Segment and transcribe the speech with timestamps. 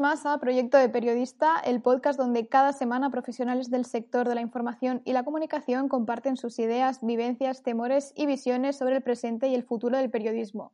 [0.00, 4.40] más a Proyecto de Periodista, el podcast donde cada semana profesionales del sector de la
[4.40, 9.54] información y la comunicación comparten sus ideas, vivencias, temores y visiones sobre el presente y
[9.54, 10.72] el futuro del periodismo.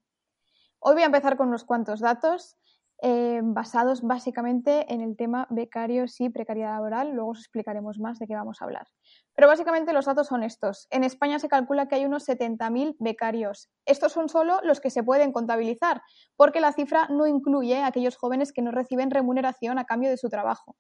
[0.79, 2.57] Hoy voy a empezar con unos cuantos datos
[3.03, 7.13] eh, basados básicamente en el tema becarios y precariedad laboral.
[7.13, 8.87] Luego os explicaremos más de qué vamos a hablar.
[9.35, 10.87] Pero básicamente los datos son estos.
[10.91, 13.71] En España se calcula que hay unos 70.000 becarios.
[13.87, 16.03] Estos son solo los que se pueden contabilizar,
[16.37, 20.19] porque la cifra no incluye a aquellos jóvenes que no reciben remuneración a cambio de
[20.19, 20.77] su trabajo.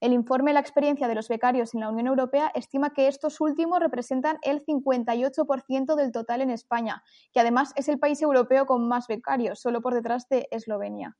[0.00, 3.80] El informe La experiencia de los becarios en la Unión Europea estima que estos últimos
[3.80, 9.06] representan el 58% del total en España, que además es el país europeo con más
[9.06, 11.16] becarios, solo por detrás de Eslovenia.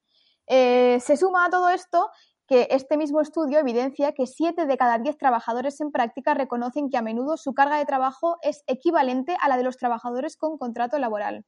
[0.47, 2.11] Eh, se suma a todo esto
[2.47, 6.99] que este mismo estudio evidencia que 7 de cada 10 trabajadores en práctica reconocen que
[6.99, 10.99] a menudo su carga de trabajo es equivalente a la de los trabajadores con contrato
[10.99, 11.45] laboral.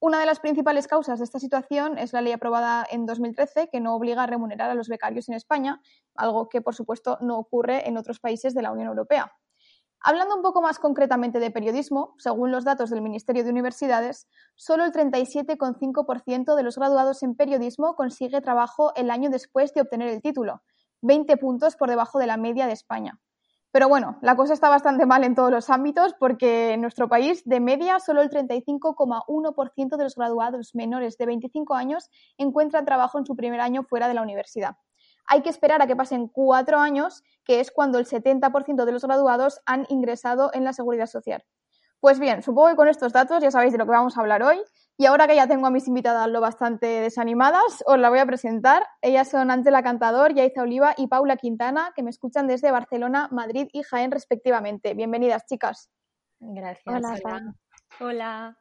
[0.00, 3.80] Una de las principales causas de esta situación es la ley aprobada en 2013 que
[3.80, 5.80] no obliga a remunerar a los becarios en España,
[6.14, 9.32] algo que por supuesto no ocurre en otros países de la Unión Europea.
[10.06, 14.84] Hablando un poco más concretamente de periodismo, según los datos del Ministerio de Universidades, solo
[14.84, 20.20] el 37,5% de los graduados en periodismo consigue trabajo el año después de obtener el
[20.20, 20.60] título,
[21.00, 23.18] 20 puntos por debajo de la media de España.
[23.72, 27.42] Pero bueno, la cosa está bastante mal en todos los ámbitos porque en nuestro país,
[27.46, 33.24] de media, solo el 35,1% de los graduados menores de 25 años encuentran trabajo en
[33.24, 34.76] su primer año fuera de la universidad
[35.26, 39.04] hay que esperar a que pasen cuatro años, que es cuando el 70% de los
[39.04, 41.44] graduados han ingresado en la seguridad social.
[42.00, 44.42] Pues bien, supongo que con estos datos ya sabéis de lo que vamos a hablar
[44.42, 44.60] hoy.
[44.98, 48.26] Y ahora que ya tengo a mis invitadas lo bastante desanimadas, os la voy a
[48.26, 48.86] presentar.
[49.00, 53.68] Ellas son Ángela Cantador, Yaiza Oliva y Paula Quintana, que me escuchan desde Barcelona, Madrid
[53.72, 54.92] y Jaén respectivamente.
[54.92, 55.90] Bienvenidas, chicas.
[56.40, 56.94] Gracias.
[56.94, 57.54] Hola.
[58.00, 58.58] Hola.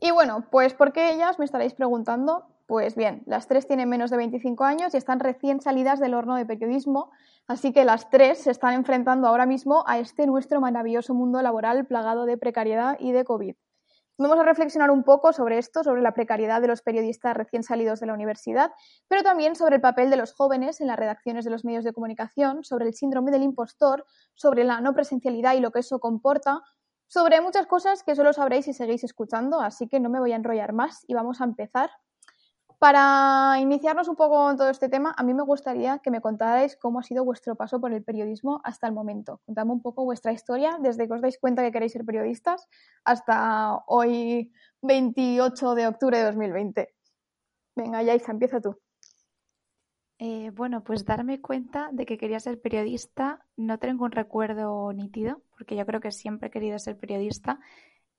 [0.00, 1.38] Y bueno, pues ¿por qué ellas?
[1.38, 2.53] Me estaréis preguntando.
[2.66, 6.34] Pues bien, las tres tienen menos de 25 años y están recién salidas del horno
[6.36, 7.10] de periodismo,
[7.46, 11.86] así que las tres se están enfrentando ahora mismo a este nuestro maravilloso mundo laboral
[11.86, 13.54] plagado de precariedad y de COVID.
[14.16, 18.00] Vamos a reflexionar un poco sobre esto, sobre la precariedad de los periodistas recién salidos
[18.00, 18.70] de la universidad,
[19.08, 21.92] pero también sobre el papel de los jóvenes en las redacciones de los medios de
[21.92, 26.62] comunicación, sobre el síndrome del impostor, sobre la no presencialidad y lo que eso comporta,
[27.08, 30.36] sobre muchas cosas que solo sabréis si seguís escuchando, así que no me voy a
[30.36, 31.90] enrollar más y vamos a empezar.
[32.78, 36.76] Para iniciarnos un poco en todo este tema, a mí me gustaría que me contarais
[36.76, 39.40] cómo ha sido vuestro paso por el periodismo hasta el momento.
[39.46, 42.68] Contadme un poco vuestra historia desde que os dais cuenta que queréis ser periodistas
[43.04, 44.52] hasta hoy
[44.82, 46.94] 28 de octubre de 2020.
[47.76, 48.78] Venga, Yaisa, empieza tú.
[50.18, 55.42] Eh, bueno, pues darme cuenta de que quería ser periodista, no tengo un recuerdo nítido,
[55.56, 57.60] porque yo creo que siempre he querido ser periodista.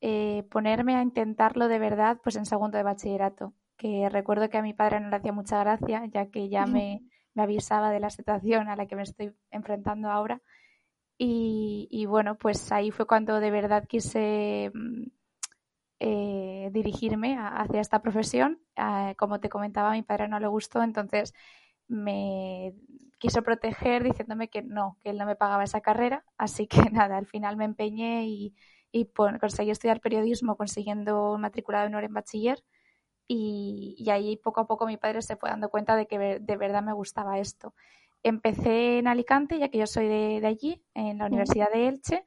[0.01, 4.61] Eh, ponerme a intentarlo de verdad, pues en segundo de bachillerato que recuerdo que a
[4.61, 7.01] mi padre no le hacía mucha gracia, ya que ya me,
[7.35, 10.41] avisaba de la situación a la que me estoy enfrentando ahora.
[11.17, 15.03] Y, bueno, pues ahí fue cuando de verdad quise mm,
[15.99, 18.61] eh, dirigirme hacia esta profesión.
[18.75, 21.33] Ah, como te comentaba, a mi padre no le gustó, entonces
[21.87, 22.73] me
[23.19, 26.25] quiso proteger diciéndome que no, que él no me pagaba esa carrera.
[26.37, 28.55] Así que nada, al final me empeñé y,
[28.91, 29.05] y
[29.39, 32.63] conseguí estudiar periodismo consiguiendo matriculado de honor en bachiller
[33.27, 36.83] y, ahí poco a poco mi padre se fue dando cuenta de que de verdad
[36.83, 37.73] me gustaba esto.
[38.23, 42.25] Empecé en Alicante, ya que yo soy de, allí, en la Universidad de Elche,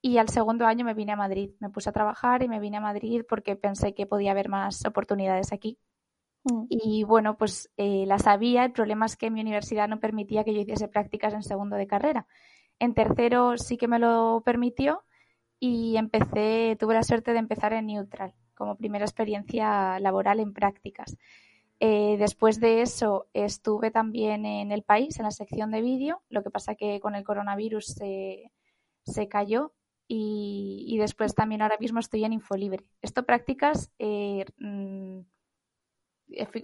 [0.00, 1.52] y al segundo año me vine a Madrid.
[1.60, 4.84] Me puse a trabajar y me vine a Madrid porque pensé que podía haber más
[4.84, 5.78] oportunidades aquí.
[6.44, 6.66] Mm.
[6.68, 8.64] Y bueno, pues eh, las había.
[8.64, 11.86] El problema es que mi universidad no permitía que yo hiciese prácticas en segundo de
[11.86, 12.26] carrera.
[12.78, 15.02] En tercero sí que me lo permitió
[15.58, 21.16] y empecé, tuve la suerte de empezar en Neutral, como primera experiencia laboral en prácticas.
[21.80, 26.42] Eh, después de eso estuve también en el país, en la sección de vídeo, lo
[26.42, 28.50] que pasa que con el coronavirus se,
[29.04, 29.72] se cayó
[30.08, 32.84] y, después también ahora mismo estoy en Infolibre.
[33.02, 35.20] Esto prácticas eh, mm,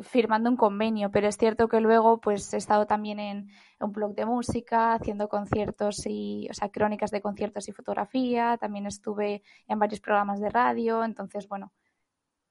[0.03, 3.49] firmando un convenio, pero es cierto que luego pues he estado también en
[3.81, 8.87] un blog de música, haciendo conciertos y, o sea, crónicas de conciertos y fotografía, también
[8.87, 11.73] estuve en varios programas de radio, entonces, bueno,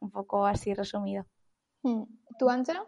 [0.03, 1.25] un poco así resumido.
[1.81, 2.03] Hmm.
[2.37, 2.85] ¿Tú, Ángela?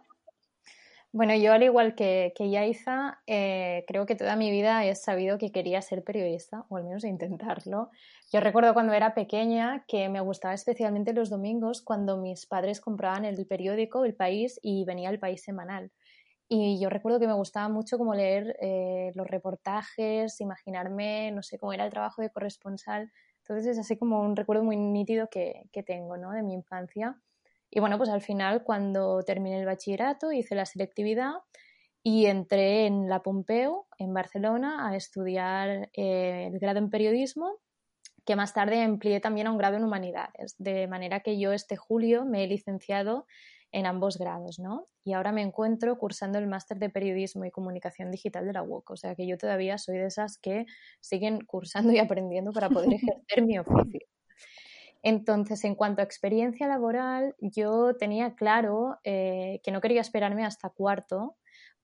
[1.11, 5.37] Bueno, yo al igual que, que Yaiza, eh, creo que toda mi vida he sabido
[5.37, 7.89] que quería ser periodista, o al menos intentarlo.
[8.33, 13.23] Yo recuerdo cuando era pequeña que me gustaba especialmente los domingos cuando mis padres compraban
[13.23, 15.89] el periódico El País y venía el País semanal.
[16.49, 21.57] Y yo recuerdo que me gustaba mucho como leer eh, los reportajes, imaginarme, no sé,
[21.57, 23.09] cómo era el trabajo de corresponsal.
[23.47, 26.31] Entonces es así como un recuerdo muy nítido que, que tengo, ¿no?
[26.31, 27.21] De mi infancia.
[27.69, 31.33] Y bueno, pues al final cuando terminé el bachillerato hice la selectividad
[32.01, 37.59] y entré en la Pompeu, en Barcelona, a estudiar eh, el grado en periodismo,
[38.25, 41.77] que más tarde amplié también a un grado en humanidades, de manera que yo este
[41.77, 43.25] julio me he licenciado
[43.71, 44.87] en ambos grados, ¿no?
[45.03, 48.91] Y ahora me encuentro cursando el máster de periodismo y comunicación digital de la UOC,
[48.91, 50.65] o sea que yo todavía soy de esas que
[50.99, 52.89] siguen cursando y aprendiendo para poder
[53.27, 54.07] ejercer mi oficio.
[55.03, 60.69] Entonces, en cuanto a experiencia laboral, yo tenía claro eh, que no quería esperarme hasta
[60.69, 61.35] cuarto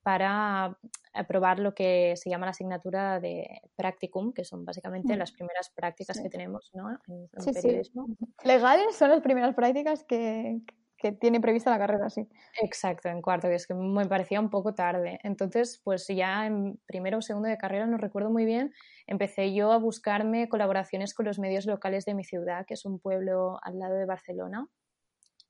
[0.02, 0.76] para
[1.12, 5.18] aprobar lo que se llama la asignatura de practicum, que son básicamente mm.
[5.18, 6.98] las primeras prácticas que tenemos ¿no?
[7.06, 8.08] en, periodismo.
[8.42, 10.60] Legales son las primeras prácticas que,
[11.02, 12.28] que tiene prevista la carrera, sí.
[12.60, 15.18] Exacto, en cuarto, que es que me parecía un poco tarde.
[15.22, 18.72] Entonces, pues ya en primero o segundo de carrera, no recuerdo muy bien,
[19.06, 22.98] empecé yo a buscarme colaboraciones con los medios locales de mi ciudad, que es un
[23.00, 24.68] pueblo al lado de Barcelona.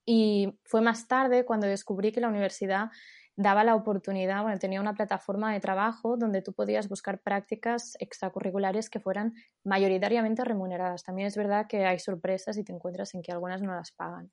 [0.07, 2.91] Y fue más tarde cuando descubrí que la universidad
[3.37, 8.91] daba la oportunidad, bueno, tenía una plataforma de trabajo donde tú podías buscar prácticas extracurriculares
[8.91, 9.35] que fueran
[9.65, 11.05] mayoritariamente remuneradas.
[11.05, 14.33] También es verdad que hay sorpresas y te encuentras en que algunas no las pagan.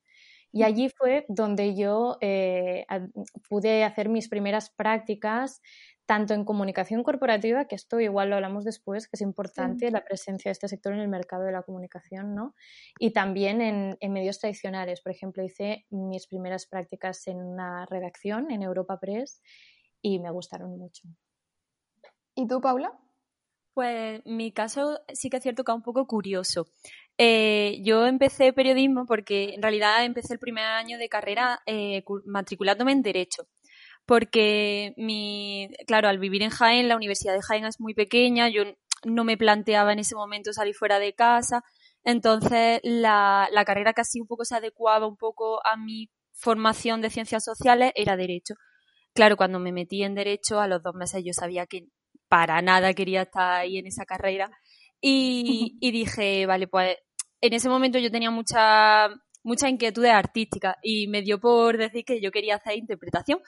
[0.51, 2.85] Y allí fue donde yo eh,
[3.47, 5.61] pude hacer mis primeras prácticas,
[6.05, 10.49] tanto en comunicación corporativa, que esto igual lo hablamos después, que es importante la presencia
[10.49, 12.55] de este sector en el mercado de la comunicación, ¿no?
[12.97, 15.01] Y también en, en medios tradicionales.
[15.01, 19.43] Por ejemplo, hice mis primeras prácticas en una redacción, en Europa Press,
[20.01, 21.07] y me gustaron mucho.
[22.33, 22.97] ¿Y tú, Paula?
[23.73, 26.67] Pues mi caso sí que es cierto que es un poco curioso.
[27.21, 32.93] Eh, yo empecé periodismo porque en realidad empecé el primer año de carrera eh, matriculándome
[32.93, 33.43] en Derecho.
[34.05, 38.63] Porque mi, claro, al vivir en Jaén, la Universidad de Jaén es muy pequeña, yo
[39.03, 41.61] no me planteaba en ese momento salir fuera de casa,
[42.03, 47.01] entonces la, la carrera que así un poco se adecuaba un poco a mi formación
[47.01, 48.55] de ciencias sociales era Derecho.
[49.13, 51.87] Claro, cuando me metí en Derecho, a los dos meses yo sabía que
[52.29, 54.49] para nada quería estar ahí en esa carrera.
[55.01, 56.97] Y, y, dije, vale, pues
[57.41, 59.09] en ese momento yo tenía mucha,
[59.43, 63.39] mucha inquietudes artísticas y me dio por decir que yo quería hacer interpretación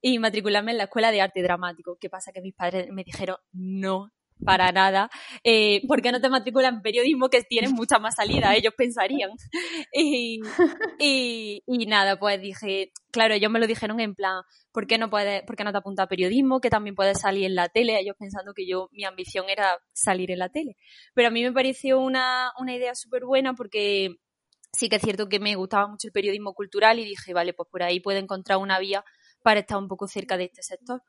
[0.00, 1.96] y matricularme en la escuela de arte dramático.
[2.00, 2.32] ¿Qué pasa?
[2.32, 4.10] Que mis padres me dijeron, no,
[4.44, 5.10] para nada.
[5.44, 8.54] Eh, ¿Por qué no te matriculas en periodismo que tienes mucha más salida?
[8.54, 9.30] Ellos pensarían.
[9.92, 10.40] Y,
[10.98, 14.42] y, nada, pues dije, claro, ellos me lo dijeron en plan,
[14.72, 16.60] ¿por qué no, puedes, por qué no te apuntas a periodismo?
[16.60, 17.98] Que también puedes salir en la tele.
[17.98, 20.76] Ellos pensando que yo, mi ambición era salir en la tele.
[21.14, 24.16] Pero a mí me pareció una, una idea súper buena porque
[24.72, 27.68] sí que es cierto que me gustaba mucho el periodismo cultural y dije, vale, pues
[27.70, 29.04] por ahí puedo encontrar una vía
[29.42, 31.02] para estar un poco cerca de este sector.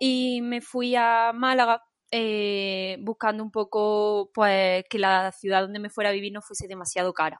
[0.00, 1.82] Y me fui a Málaga
[2.12, 6.68] eh, buscando un poco pues que la ciudad donde me fuera a vivir no fuese
[6.68, 7.38] demasiado cara.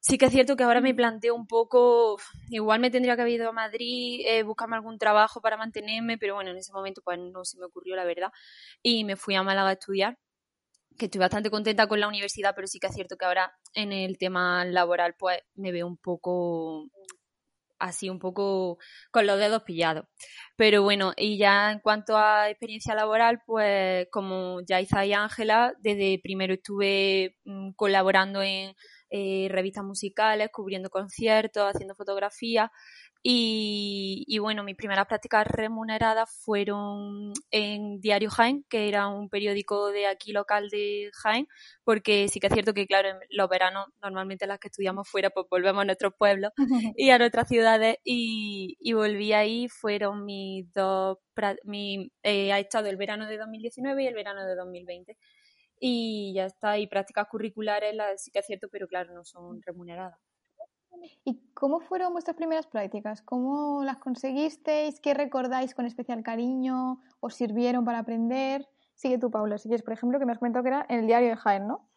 [0.00, 3.34] Sí que es cierto que ahora me planteo un poco, igual me tendría que haber
[3.34, 7.18] ido a Madrid, eh, buscarme algún trabajo para mantenerme, pero bueno, en ese momento pues
[7.18, 8.30] no se me ocurrió la verdad
[8.82, 10.16] y me fui a Málaga a estudiar,
[10.96, 13.92] que estoy bastante contenta con la universidad, pero sí que es cierto que ahora en
[13.92, 16.88] el tema laboral pues me veo un poco
[17.78, 18.78] así un poco
[19.10, 20.06] con los dedos pillados.
[20.56, 25.74] Pero bueno, y ya en cuanto a experiencia laboral, pues como ya hice y Ángela,
[25.80, 28.74] desde primero estuve mm, colaborando en
[29.10, 32.70] eh, revistas musicales, cubriendo conciertos, haciendo fotografías
[33.22, 40.06] y, bueno, mis primeras prácticas remuneradas fueron en Diario Jaén, que era un periódico de
[40.06, 41.48] aquí local de Jaén,
[41.84, 45.30] porque sí que es cierto que, claro, en los veranos normalmente las que estudiamos fuera,
[45.30, 46.52] pues volvemos a nuestros pueblos
[46.96, 47.96] y a nuestras ciudades.
[48.04, 51.18] Y, y volví ahí, fueron mis dos,
[51.64, 55.16] mi, eh, ha estado el verano de 2019 y el verano de 2020
[55.80, 59.62] y ya está, y prácticas curriculares las sí que es cierto, pero claro, no son
[59.62, 60.18] remuneradas.
[61.24, 63.22] ¿Y cómo fueron vuestras primeras prácticas?
[63.22, 65.00] ¿Cómo las conseguisteis?
[65.00, 67.00] ¿Qué recordáis con especial cariño?
[67.20, 68.68] ¿Os sirvieron para aprender?
[68.94, 71.06] Sigue tú, Paula, si quieres, por ejemplo, que me has comentado que era en el
[71.06, 71.88] diario de Jaén, ¿no?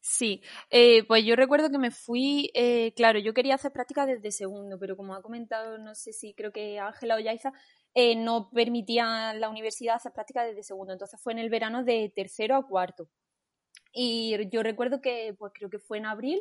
[0.00, 4.30] Sí, eh, pues yo recuerdo que me fui, eh, claro, yo quería hacer práctica desde
[4.30, 7.52] segundo, pero como ha comentado, no sé si creo que Ángela o Yaiza,
[8.00, 12.12] eh, no permitía la universidad hacer práctica desde segundo, entonces fue en el verano de
[12.14, 13.08] tercero a cuarto.
[13.92, 16.40] Y yo recuerdo que, pues creo que fue en abril,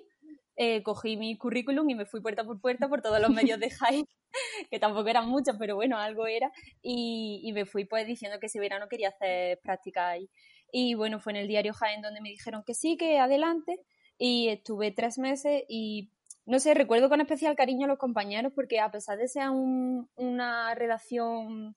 [0.55, 3.71] eh, cogí mi currículum y me fui puerta por puerta por todos los medios de
[3.71, 4.05] Jaén,
[4.69, 6.51] que tampoco eran muchos, pero bueno, algo era,
[6.83, 10.29] y, y, me fui pues diciendo que ese verano quería hacer práctica ahí.
[10.71, 13.83] Y bueno, fue en el diario Jaén donde me dijeron que sí, que adelante,
[14.19, 16.11] y estuve tres meses y
[16.47, 20.09] no sé, recuerdo con especial cariño a los compañeros porque a pesar de ser un,
[20.15, 21.75] una redacción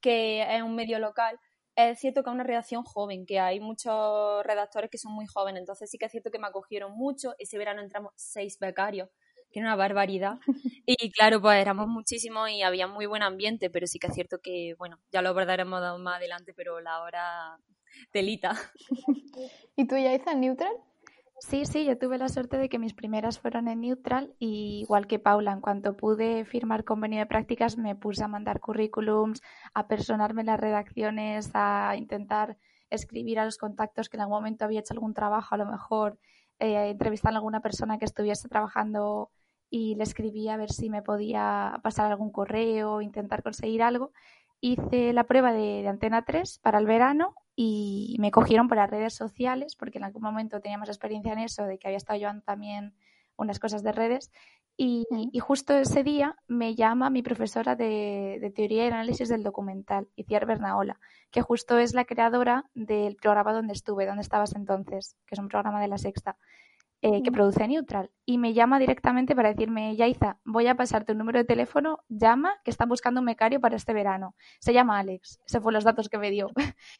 [0.00, 1.38] que es un medio local,
[1.74, 5.60] es cierto que es una redacción joven, que hay muchos redactores que son muy jóvenes,
[5.60, 7.34] entonces sí que es cierto que me acogieron mucho.
[7.38, 9.08] Ese verano entramos seis becarios,
[9.50, 10.38] que era una barbaridad.
[10.86, 14.40] Y claro, pues éramos muchísimos y había muy buen ambiente, pero sí que es cierto
[14.42, 17.58] que, bueno, ya lo abordaremos más adelante, pero la hora
[18.10, 18.56] telita.
[19.76, 20.74] ¿Y tú ya en Neutral?
[21.42, 25.06] Sí, sí, yo tuve la suerte de que mis primeras fueron en Neutral y igual
[25.06, 29.40] que Paula, en cuanto pude firmar convenio de prácticas me puse a mandar currículums,
[29.72, 32.58] a personarme en las redacciones, a intentar
[32.90, 36.18] escribir a los contactos que en algún momento había hecho algún trabajo, a lo mejor
[36.58, 39.30] eh, entrevistar a alguna persona que estuviese trabajando
[39.70, 44.12] y le escribí a ver si me podía pasar algún correo, intentar conseguir algo.
[44.60, 48.88] Hice la prueba de, de Antena 3 para el verano y me cogieron por las
[48.88, 52.30] redes sociales, porque en algún momento teníamos experiencia en eso, de que había estado yo
[52.40, 52.94] también
[53.36, 54.32] unas cosas de redes.
[54.78, 55.06] Y,
[55.40, 60.98] justo ese día me llama mi profesora de, teoría y análisis del documental, Iciar Bernaola,
[61.30, 65.48] que justo es la creadora del programa donde estuve, donde estabas entonces, que es un
[65.48, 66.38] programa de la sexta.
[67.02, 71.18] Eh, que produce Neutral y me llama directamente para decirme, Yaiza, voy a pasarte un
[71.18, 74.34] número de teléfono, llama, que están buscando un becario para este verano.
[74.58, 76.50] Se llama Alex, ese fue los datos que me dio.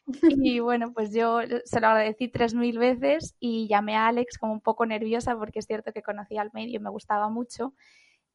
[0.43, 4.53] y bueno, pues yo se lo agradecí tres mil veces y llamé a Alex como
[4.53, 7.75] un poco nerviosa porque es cierto que conocía al medio y me gustaba mucho.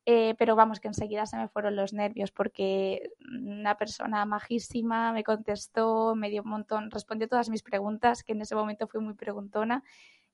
[0.09, 5.25] Eh, pero vamos, que enseguida se me fueron los nervios porque una persona majísima me
[5.25, 9.15] contestó, me dio un montón, respondió todas mis preguntas, que en ese momento fui muy
[9.15, 9.83] preguntona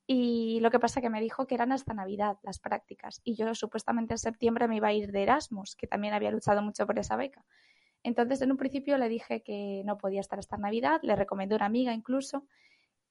[0.07, 3.21] y lo que pasa que me dijo que eran hasta Navidad las prácticas.
[3.25, 6.63] Y yo supuestamente en septiembre me iba a ir de Erasmus, que también había luchado
[6.63, 7.45] mucho por esa beca.
[8.03, 11.67] Entonces, en un principio le dije que no podía estar hasta Navidad, le recomendé una
[11.67, 12.47] amiga incluso,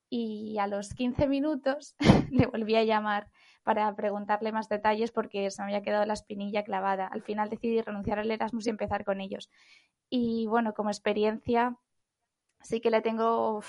[0.10, 1.96] y a los 15 minutos
[2.32, 3.30] le volví a llamar
[3.64, 7.08] para preguntarle más detalles porque se me había quedado la espinilla clavada.
[7.08, 9.50] Al final decidí renunciar al Erasmus y empezar con ellos.
[10.10, 11.78] Y bueno, como experiencia,
[12.64, 13.62] sí que le tengo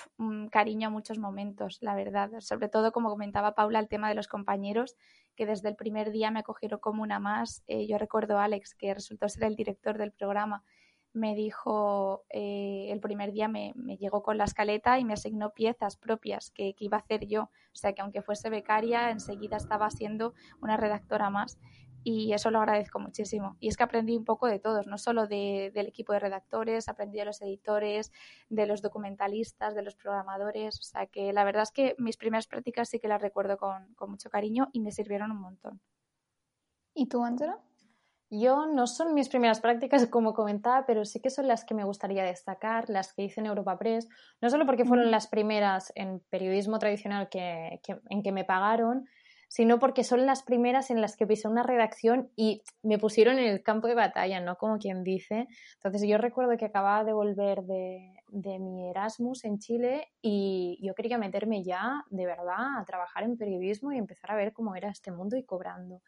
[0.51, 2.31] cariño a muchos momentos, la verdad.
[2.41, 4.97] Sobre todo, como comentaba Paula, el tema de los compañeros,
[5.37, 7.63] que desde el primer día me acogieron como una más.
[7.67, 10.65] Eh, yo recuerdo a Alex, que resultó ser el director del programa,
[11.15, 15.97] me dijo, eh, el primer día me, llegó con la escaleta y me asignó piezas
[15.97, 17.43] propias que, que iba a hacer yo.
[17.43, 20.33] O sea que aunque fuese becaria, enseguida estaba siendo
[20.63, 21.59] una redactora más
[22.05, 23.57] y eso lo agradezco muchísimo.
[23.61, 27.19] Y es que aprendí un poco de todos, no solo del equipo de redactores, aprendí
[27.19, 28.13] de los editores,
[28.49, 32.47] de los documentalistas, de los programadores, o sea que la verdad es que mis primeras
[32.47, 35.81] prácticas sí que las recuerdo con, con mucho cariño y me sirvieron un montón.
[36.95, 37.59] ¿Y tú, Angela?
[38.35, 41.85] Yo no son mis primeras prácticas, como comentaba, pero sí que son las que me
[41.85, 44.09] gustaría destacar, las que hice en Europa Press,
[44.41, 49.07] no solo porque fueron las primeras en periodismo tradicional que, en que me pagaron,
[49.53, 53.45] sino porque son las primeras en las que pisé una redacción y me pusieron en
[53.45, 54.57] el campo de batalla, ¿no?
[54.57, 55.47] Como quien dice.
[55.75, 60.95] Entonces yo recuerdo que acababa de volver de, de mi Erasmus en Chile y yo
[60.95, 64.89] quería meterme ya de verdad a trabajar en periodismo y empezar a ver cómo era
[64.89, 66.01] este mundo y cobrando.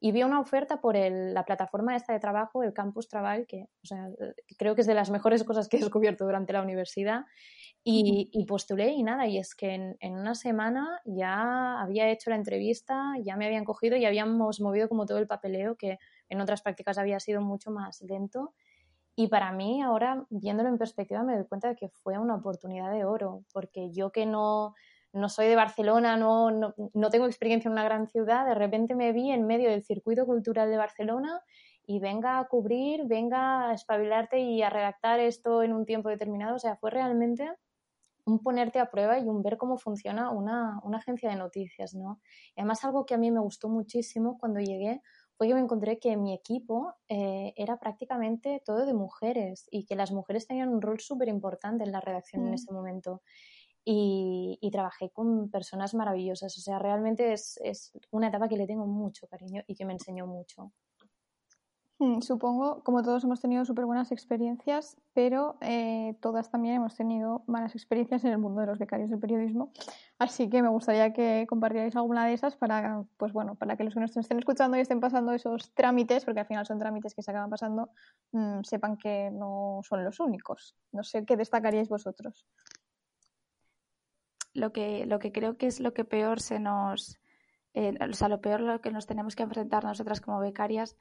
[0.00, 3.86] Y vi una oferta por la plataforma esta de trabajo, el Campus Travel, que o
[3.86, 4.08] sea,
[4.56, 7.24] creo que es de las mejores cosas que he descubierto durante la universidad.
[7.90, 13.14] Y, postulé y nada, y es que en, una semana ya había hecho la entrevista,
[13.24, 16.98] ya me habían cogido y habíamos movido como todo el papeleo que en otras prácticas
[16.98, 18.52] había sido mucho más lento.
[19.16, 22.92] Y para mí ahora, viéndolo en perspectiva, me doy cuenta de que fue una oportunidad
[22.92, 24.74] de oro, porque yo que no,
[25.12, 28.94] no soy de Barcelona, no, no, no tengo experiencia en una gran ciudad, de repente
[28.94, 31.42] me vi en medio del circuito cultural de Barcelona
[31.88, 36.56] y venga a cubrir, venga a espabilarte y a redactar esto en un tiempo determinado.
[36.56, 37.50] O sea, fue realmente
[38.26, 42.20] un ponerte a prueba y un ver cómo funciona una, agencia de noticias, ¿no?
[42.54, 45.00] Y además algo que a mí me gustó muchísimo cuando llegué
[45.38, 49.96] fue que me encontré que mi equipo eh, era prácticamente todo de mujeres y que
[49.96, 52.54] las mujeres tenían un rol súper importante en la redacción en mm.
[52.54, 53.22] ese momento.
[53.90, 56.56] Y, trabajé con personas maravillosas.
[56.58, 59.94] O sea, realmente es, es, una etapa que le tengo mucho cariño y que me
[59.94, 60.72] enseñó mucho.
[62.00, 67.42] Hmm, supongo, como todos hemos tenido súper buenas experiencias, pero eh, todas también hemos tenido
[67.48, 69.72] malas experiencias en el mundo de los becarios del periodismo.
[70.18, 73.94] Así que me gustaría que compartierais alguna de esas para, pues bueno, para que los
[73.94, 77.22] que nos estén escuchando y estén pasando esos trámites, porque al final son trámites que
[77.22, 77.90] se acaban pasando,
[78.32, 80.76] mm, sepan que no son los únicos.
[80.92, 82.46] No sé qué destacaríais vosotros.
[84.58, 87.18] Lo que, lo que creo que es lo que peor se nos,
[87.74, 90.96] eh, o sea, lo peor lo que nos tenemos que enfrentar nosotras como becarias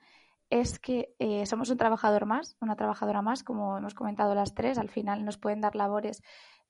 [0.50, 4.78] es que eh, somos un trabajador más, una trabajadora más, como hemos comentado las tres.
[4.78, 6.24] Al final nos pueden dar labores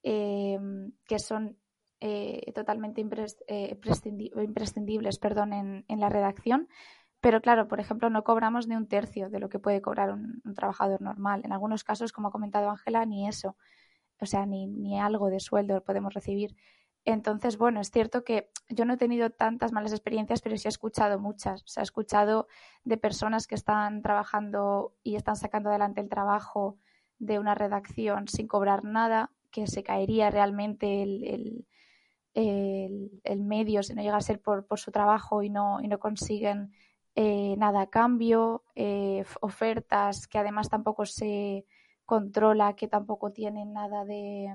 [0.03, 0.57] eh,
[1.05, 1.57] que son
[1.99, 6.67] eh, totalmente imprescindibles perdón, en, la redacción.
[7.19, 10.41] Pero claro, por ejemplo, no cobramos ni un tercio de lo que puede cobrar un,
[10.55, 11.41] trabajador normal.
[11.43, 13.57] En algunos casos, como ha comentado Ángela, ni eso.
[14.19, 16.55] O sea, ni, ni algo de sueldo podemos recibir.
[17.07, 20.69] Entonces, bueno, es cierto que yo no he tenido tantas malas experiencias, pero sí he
[20.69, 21.63] escuchado muchas.
[21.63, 22.47] O sea, he escuchado
[22.83, 26.77] de personas que están trabajando y están sacando adelante el trabajo
[27.17, 31.65] de una redacción sin cobrar nada, que se caería realmente el,
[33.37, 36.73] medio si no llega a ser por, su trabajo y no, y no consiguen
[37.15, 41.65] eh, nada a cambio, eh, ofertas que además tampoco se
[42.07, 44.51] controla, que tampoco tienen nada de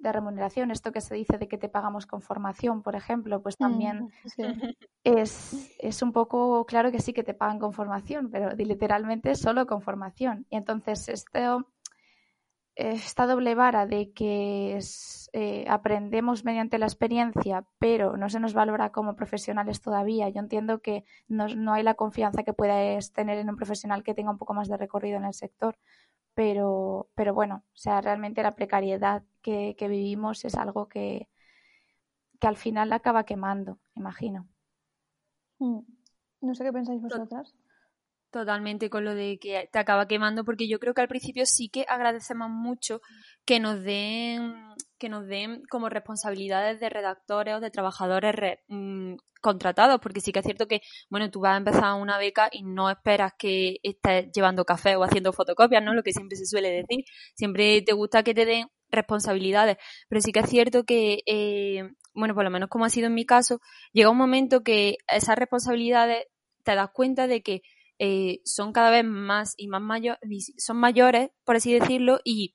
[0.00, 3.56] de remuneración, esto que se dice de que te pagamos con formación, por ejemplo, pues
[3.56, 4.38] también mm,
[5.04, 9.66] es, es, un poco, claro que sí que te pagan con formación, pero literalmente solo
[9.66, 10.46] con formación.
[10.50, 11.66] Y entonces esto,
[12.80, 14.78] esta doble vara de que
[15.32, 20.28] eh, aprendemos mediante la experiencia, pero no se nos valora como profesionales todavía.
[20.28, 24.14] Yo entiendo que no, no hay la confianza que puedas tener en un profesional que
[24.14, 25.76] tenga un poco más de recorrido en el sector
[26.34, 31.28] pero, pero bueno, o sea, realmente la precariedad que, vivimos es algo que,
[32.38, 34.48] que al final acaba quemando, imagino.
[35.58, 35.80] Mm.
[36.40, 37.54] No sé qué pensáis vosotras.
[38.30, 41.68] Totalmente con lo de que te acaba quemando, porque yo creo que al principio sí
[41.68, 43.00] que agradecemos mucho
[43.44, 44.54] que nos den,
[44.98, 50.38] que nos den como responsabilidades de redactores o de trabajadores mm, contratados, porque sí que
[50.40, 54.30] es cierto que, bueno, tú vas a empezar una beca y no esperas que estés
[54.32, 55.92] llevando café o haciendo fotocopias, ¿no?
[55.92, 57.04] Lo que siempre se suele decir.
[57.34, 59.76] Siempre te gusta que te den responsabilidades,
[60.08, 63.14] pero sí que es cierto que, eh, bueno, por lo menos como ha sido en
[63.14, 63.60] mi caso,
[63.92, 66.26] llega un momento que esas responsabilidades
[66.64, 67.62] te das cuenta de que
[68.02, 72.54] eh, son cada vez más y más mayores, son mayores, por así decirlo, y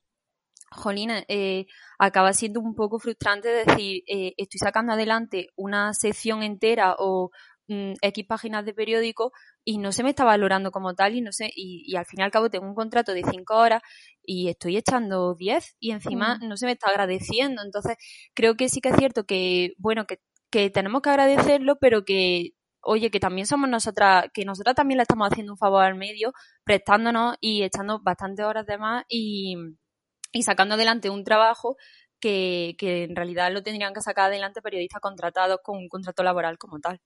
[0.72, 1.66] Jolina, eh,
[2.00, 7.30] acaba siendo un poco frustrante decir, eh, estoy sacando adelante una sección entera o
[7.68, 9.30] mm, X páginas de periódico
[9.64, 12.22] y no se me está valorando como tal y no sé, y, al fin y
[12.24, 13.82] al cabo tengo un contrato de 5 horas
[14.24, 16.48] y estoy echando 10 y encima mm.
[16.48, 17.62] no se me está agradeciendo.
[17.64, 17.96] Entonces,
[18.34, 20.18] creo que sí que es cierto que, bueno, que,
[20.50, 22.55] que tenemos que agradecerlo, pero que
[22.86, 26.32] oye, que también somos nosotras, que nosotras también le estamos haciendo un favor al medio,
[26.64, 29.56] prestándonos y echando bastantes horas de más y,
[30.42, 31.76] sacando adelante un trabajo
[32.20, 36.58] que, que, en realidad lo tendrían que sacar adelante periodistas contratados con un contrato laboral
[36.58, 37.00] como tal.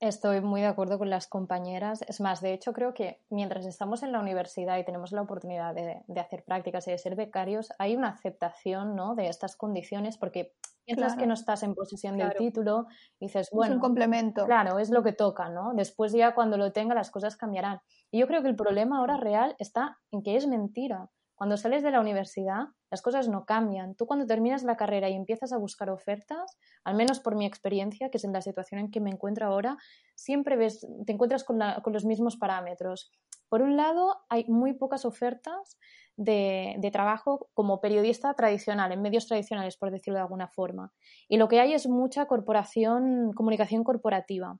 [0.00, 2.02] Estoy muy de acuerdo con las compañeras.
[2.06, 5.74] Es más, de hecho, creo que mientras estamos en la universidad y tenemos la oportunidad
[5.74, 9.16] de, hacer prácticas y de ser becarios, hay una aceptación ¿no?
[9.16, 12.86] de estas condiciones porque piensas que no estás en posesión del título
[13.20, 14.46] dices, bueno, es un complemento.
[14.46, 15.72] Claro, es lo que toca, ¿no?
[15.74, 17.80] Después ya cuando lo tenga las cosas cambiarán.
[18.10, 21.10] Y yo creo que el problema ahora real está en que es mentira.
[21.38, 23.94] Cuando sales de la universidad, las cosas no cambian.
[23.94, 28.10] Tú cuando terminas la carrera y empiezas a buscar ofertas, al menos por mi experiencia,
[28.10, 29.76] que es en la situación en que me encuentro ahora,
[30.16, 31.60] siempre ves, te encuentras con,
[31.92, 33.12] los mismos parámetros.
[33.48, 35.78] Por un lado, hay muy pocas ofertas
[36.16, 40.92] de, de, trabajo como periodista tradicional, en medios tradicionales, por decirlo de alguna forma.
[41.28, 44.58] Y lo que hay es mucha corporación, comunicación corporativa.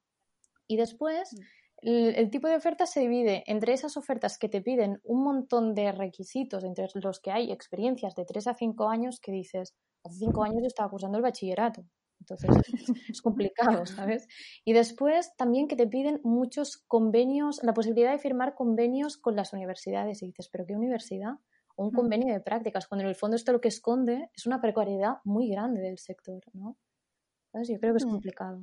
[0.68, 1.34] Y después,
[1.82, 5.74] mm el, tipo de oferta se divide entre esas ofertas que te piden un montón
[5.74, 10.18] de requisitos, entre los que hay experiencias de 3 a 5 años, que dices, hace
[10.18, 11.84] 5 años yo estaba cursando el bachillerato.
[12.20, 12.50] Entonces
[13.08, 14.26] es complicado, ¿sabes?
[14.64, 19.52] Y después también que te piden muchos convenios, la posibilidad de firmar convenios con las
[19.52, 20.22] universidades.
[20.22, 21.34] Y dices, ¿pero qué universidad?
[21.76, 24.60] O un convenio de prácticas, cuando en el fondo esto lo que esconde es una
[24.60, 26.76] precariedad muy grande del sector, ¿no?
[27.52, 27.68] ¿Sabes?
[27.68, 28.10] Yo creo que es mm.
[28.10, 28.62] complicado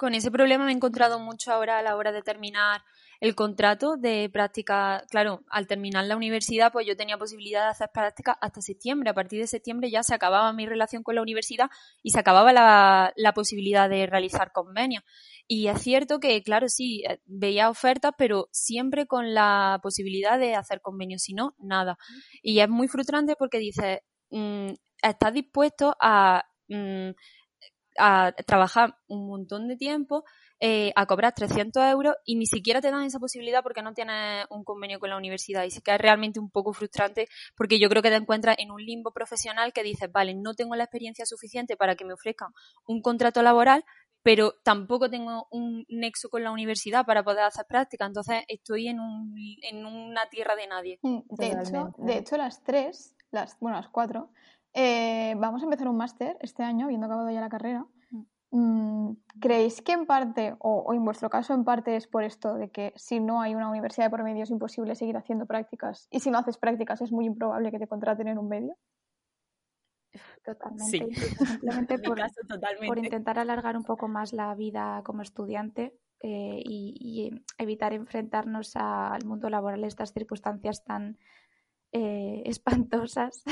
[0.00, 2.80] con ese problema me he encontrado mucho ahora a la hora de terminar
[3.20, 5.04] el contrato de práctica.
[5.10, 9.10] Claro, al terminar la universidad, pues yo tenía posibilidad de hacer práctica hasta septiembre.
[9.10, 11.68] A partir de septiembre ya se acababa mi relación con la universidad
[12.02, 15.04] y se acababa la, posibilidad de realizar convenios.
[15.46, 20.54] Y es cierto que, claro, sí, eh, veía ofertas, pero siempre con la posibilidad de
[20.54, 21.98] hacer convenios, si no, nada.
[22.40, 23.98] Y es muy frustrante porque dices,
[24.30, 24.70] mm,
[25.02, 26.46] estás dispuesto a...
[26.68, 27.10] Mm,
[28.00, 30.24] a trabajar un montón de tiempo
[30.62, 34.44] eh, a cobrar 300 euros y ni siquiera te dan esa posibilidad porque no tienes
[34.50, 35.64] un convenio con la universidad.
[35.64, 38.70] Y sí que es realmente un poco frustrante porque yo creo que te encuentras en
[38.70, 42.50] un limbo profesional que dices, vale, no tengo la experiencia suficiente para que me ofrezcan
[42.84, 43.84] un contrato laboral,
[44.22, 49.00] pero tampoco tengo un nexo con la universidad para poder hacer práctica, entonces estoy en,
[49.00, 50.98] un, en una tierra de nadie.
[51.02, 54.30] Mm, de hecho, de hecho, las tres, las, bueno, las cuatro,
[54.72, 57.86] eh, vamos a empezar un máster este año, habiendo acabado ya la carrera.
[58.52, 62.70] Mm, ¿Creéis que en parte, o, en vuestro caso en parte es por esto de
[62.70, 66.18] que si no hay una universidad de por medio es imposible seguir haciendo prácticas y
[66.18, 68.76] si no haces prácticas es muy improbable que te contraten en un medio?
[70.44, 71.14] Totalmente.
[71.60, 72.18] Simplemente por,
[72.98, 79.48] intentar alargar un poco más la vida como estudiante eh, y, evitar enfrentarnos al mundo
[79.48, 81.18] laboral estas circunstancias tan
[81.92, 83.44] eh, espantosas,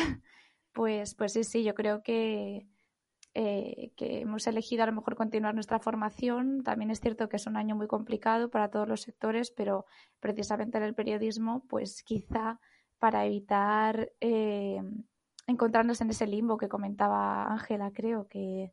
[0.79, 2.69] pues, pues sí, sí, yo creo que,
[3.35, 6.63] eh, que hemos elegido a lo mejor continuar nuestra formación.
[6.63, 9.87] También es cierto que es un año muy complicado para todos los sectores, pero
[10.21, 12.61] precisamente en el periodismo, pues quizá
[13.01, 14.81] para evitar eh,
[15.49, 18.73] encontrarnos en ese limbo que comentaba Ángela, creo que,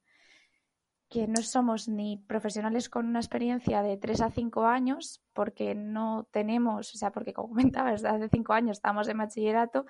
[1.09, 6.27] que no somos ni profesionales con una experiencia de tres a cinco años, porque no
[6.29, 9.87] tenemos, o sea, porque como comentaba, desde hace cinco años estamos en bachillerato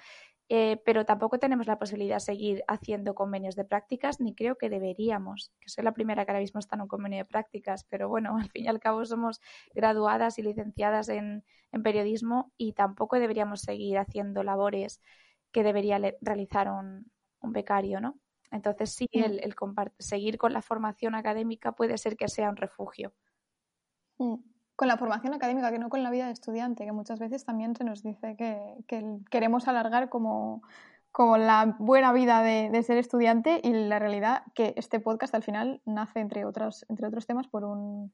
[0.47, 4.69] eh, pero tampoco tenemos la posibilidad de seguir haciendo convenios de prácticas, ni creo que
[4.69, 8.09] deberíamos, que soy la primera que ahora mismo está en un convenio de prácticas, pero
[8.09, 9.41] bueno, al fin y al cabo somos
[9.73, 11.43] graduadas y licenciadas en,
[11.83, 15.01] periodismo y tampoco deberíamos seguir haciendo labores
[15.51, 18.17] que debería realizar un, becario, ¿no?
[18.49, 19.23] Entonces sí, mm.
[19.23, 19.55] el, el
[19.99, 23.13] seguir con la formación académica puede ser que sea un refugio.
[24.17, 27.45] Mm con la formación académica, que no con la vida de estudiante, que muchas veces
[27.45, 28.75] también se nos dice que,
[29.29, 30.61] queremos alargar como,
[31.17, 36.19] la buena vida de, ser estudiante y la realidad que este podcast al final nace,
[36.19, 38.11] entre otros, entre otros temas, por un,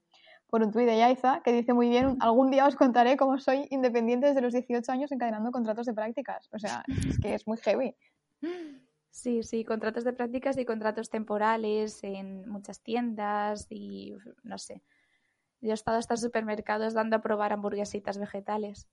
[0.47, 3.65] por un tuit de Yaiza que dice muy bien, algún día os contaré cómo soy
[3.71, 6.47] independiente desde los 18 años encadenando contratos de prácticas.
[6.51, 7.95] O sea, es que es muy heavy.
[9.09, 14.81] Sí, sí, contratos de prácticas y contratos temporales en muchas tiendas y no sé.
[15.61, 18.89] Yo he estado hasta supermercados dando a probar hamburguesitas vegetales.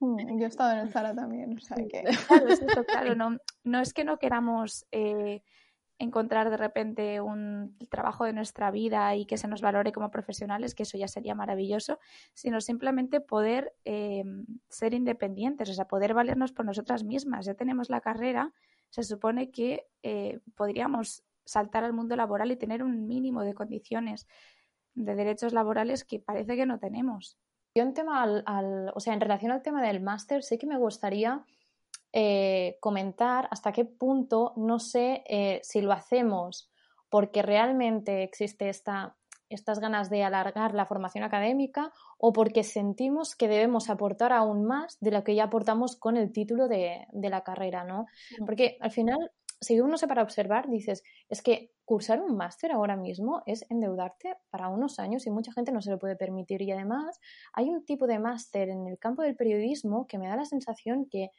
[0.00, 2.04] Mm, yo he estado en el Zara también, o sea que...
[2.28, 5.42] Claro, es eso, claro, no, no es que no queramos eh,
[5.98, 10.74] encontrar de repente un trabajo de nuestra vida y que se nos valore como profesionales,
[10.74, 11.98] que eso ya sería maravilloso,
[12.34, 14.24] sino simplemente poder eh,
[14.68, 17.46] ser independientes, o sea, poder valernos por nosotras mismas.
[17.46, 18.52] Ya tenemos la carrera,
[18.90, 24.28] se supone que eh, podríamos saltar al mundo laboral y tener un mínimo de condiciones
[24.98, 27.38] de derechos laborales que parece que no tenemos.
[27.74, 30.78] Yo en tema al, o sea, en relación al tema del máster, sí que me
[30.78, 31.44] gustaría
[32.12, 36.70] eh, comentar hasta qué punto, no sé eh, si lo hacemos
[37.10, 39.16] porque realmente existe esta,
[39.48, 44.98] estas ganas de alargar la formación académica o porque sentimos que debemos aportar aún más
[45.00, 48.06] de lo que ya aportamos con el título de, de la carrera, ¿no?
[48.44, 52.96] Porque al final si uno se para observar, dices, es que cursar un máster ahora
[52.96, 56.62] mismo es endeudarte para unos años y mucha gente no se lo puede permitir.
[56.62, 57.18] Y además
[57.52, 61.08] hay un tipo de máster en el campo del periodismo que me da la sensación
[61.10, 61.30] que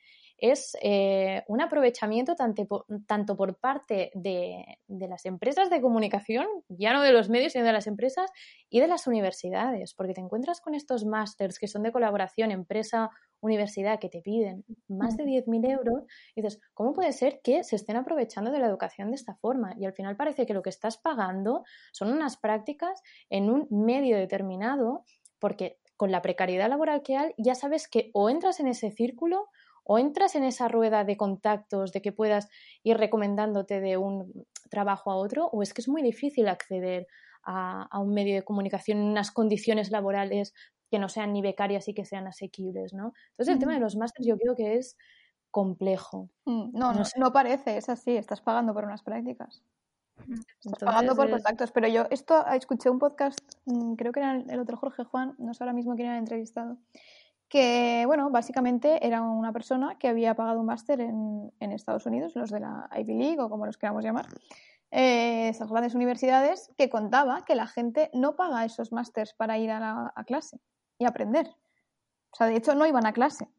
[0.41, 6.47] es eh, un aprovechamiento tanto por, tanto por parte de, de, las empresas de comunicación,
[6.67, 8.29] ya no de los medios, sino de las empresas
[8.69, 13.09] y de las universidades, porque te encuentras con estos másters que son de colaboración empresa
[13.41, 16.03] universidad que te piden más de 10.000 euros,
[16.35, 19.73] y dices, ¿cómo puede ser que se estén aprovechando de la educación de esta forma?
[19.77, 24.17] Y al final parece que lo que estás pagando son unas prácticas en un medio
[24.17, 25.05] determinado,
[25.39, 29.49] porque con la precariedad laboral que hay, ya sabes que o entras en ese círculo
[29.91, 32.47] o entras en esa rueda de contactos de que puedas
[32.83, 37.07] ir recomendándote de un trabajo a otro, o es que es muy difícil acceder
[37.41, 40.53] a, a, un medio de comunicación en unas condiciones laborales
[40.91, 43.13] que no sean ni becarias y que sean asequibles, ¿no?
[43.31, 44.95] Entonces el tema de los másteres yo creo que es
[45.49, 46.29] complejo.
[46.45, 49.63] Mm, no, no, no, parece, es así, estás pagando por unas prácticas.
[50.63, 54.59] Estás pagando por contactos, pero yo esto escuché un podcast, mm, creo que era el
[54.59, 56.77] otro Jorge Juan, no sé ahora mismo quién era el entrevistado,
[57.49, 62.35] que, bueno, básicamente era una persona que había pagado un máster en, en, Estados Unidos,
[62.35, 64.27] los de la Ivy League o como los queramos llamar,
[64.91, 69.71] eh, esas grandes universidades, que contaba que la gente no paga esos másters para ir
[69.71, 70.59] a, la, a clase
[70.99, 71.47] y aprender.
[72.31, 73.49] O sea, de hecho no iban a clase,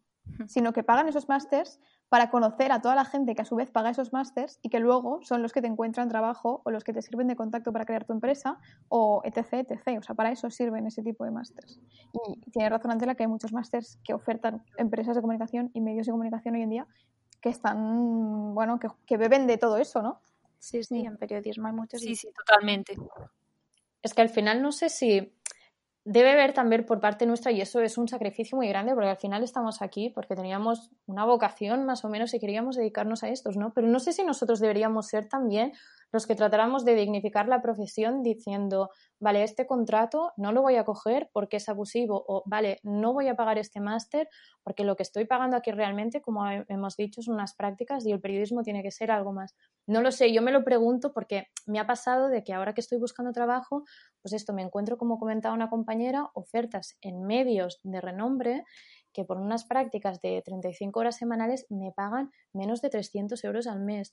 [0.46, 3.70] sino que pagan esos másters para conocer a toda la gente que a su vez
[3.70, 6.92] paga esos másters y que luego son los que te encuentran trabajo o los que
[6.92, 9.98] te sirven de contacto para crear tu empresa o etc, etc.
[10.00, 11.80] O sea, para eso sirven ese tipo de másters.
[12.12, 16.06] Y tiene razón Antela que hay muchos másters que ofertan empresas de comunicación y medios
[16.06, 16.86] de comunicación hoy en día
[17.40, 20.20] que están, bueno, que, que beben de todo eso, ¿no?
[20.58, 22.00] Sí, sí, en periodismo hay muchos.
[22.00, 22.96] Sí, sí, totalmente.
[24.02, 25.32] Es que al final no sé si
[26.04, 29.16] debe haber también por parte nuestra, y eso es un sacrificio muy grande, porque al
[29.16, 33.56] final estamos aquí porque teníamos una vocación más o menos y queríamos dedicarnos a estos,
[33.56, 33.72] ¿no?
[33.74, 35.72] Pero no sé si nosotros deberíamos ser también
[36.12, 40.84] los que tratáramos de dignificar la profesión diciendo, vale, este contrato no lo voy a
[40.84, 44.28] coger porque es abusivo, o vale, no voy a pagar este máster
[44.62, 48.20] porque lo que estoy pagando aquí realmente, como hemos dicho, son unas prácticas y el
[48.20, 49.54] periodismo tiene que ser algo más.
[49.86, 52.80] No lo sé, yo me lo pregunto porque me ha pasado de que ahora que
[52.80, 53.84] estoy buscando trabajo,
[54.22, 58.64] pues esto me encuentro, como comentaba una compañera, ofertas en medios de renombre
[59.12, 63.80] que por unas prácticas de 35 horas semanales me pagan menos de 300 euros al
[63.80, 64.12] mes.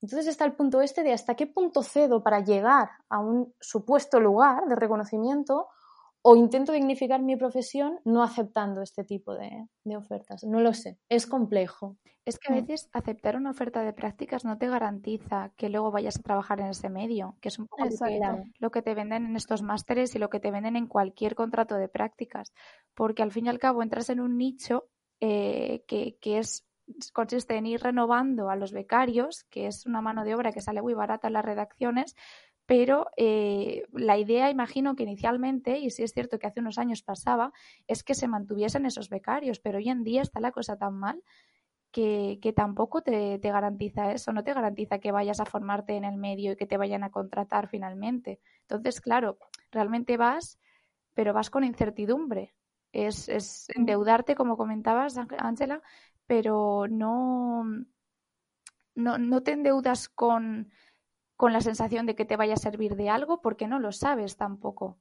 [0.00, 4.20] Entonces está el punto este de hasta qué punto cedo para llegar a un supuesto
[4.20, 5.68] lugar de reconocimiento
[6.22, 10.44] o intento dignificar mi profesión no aceptando este tipo de, ofertas.
[10.44, 11.96] No lo sé, es complejo.
[12.24, 12.60] Es que a mm.
[12.60, 16.66] veces aceptar una oferta de prácticas no te garantiza que luego vayas a trabajar en
[16.66, 17.84] ese medio, que es un poco
[18.58, 21.76] lo que te venden en estos másteres y lo que te venden en cualquier contrato
[21.76, 22.52] de prácticas,
[22.94, 24.88] porque al fin y al cabo entras en un nicho
[25.20, 26.67] eh, que, que es
[27.12, 30.82] consiste en ir renovando a los becarios, que es una mano de obra que sale
[30.82, 32.16] muy barata en las redacciones,
[32.66, 37.02] pero eh, la idea, imagino que inicialmente, y sí es cierto que hace unos años
[37.02, 37.52] pasaba,
[37.86, 41.22] es que se mantuviesen esos becarios, pero hoy en día está la cosa tan mal
[41.90, 46.16] que, tampoco te, te, garantiza eso, no te garantiza que vayas a formarte en el
[46.16, 48.40] medio y que te vayan a contratar finalmente.
[48.62, 49.38] Entonces, claro,
[49.70, 50.58] realmente vas,
[51.14, 52.54] pero vas con incertidumbre.
[52.92, 55.82] Es, es endeudarte, como comentabas, Ángela,
[56.28, 57.64] pero no,
[58.94, 60.70] no, no te endeudas con,
[61.34, 64.36] con la sensación de que te vaya a servir de algo porque no lo sabes
[64.36, 65.00] tampoco.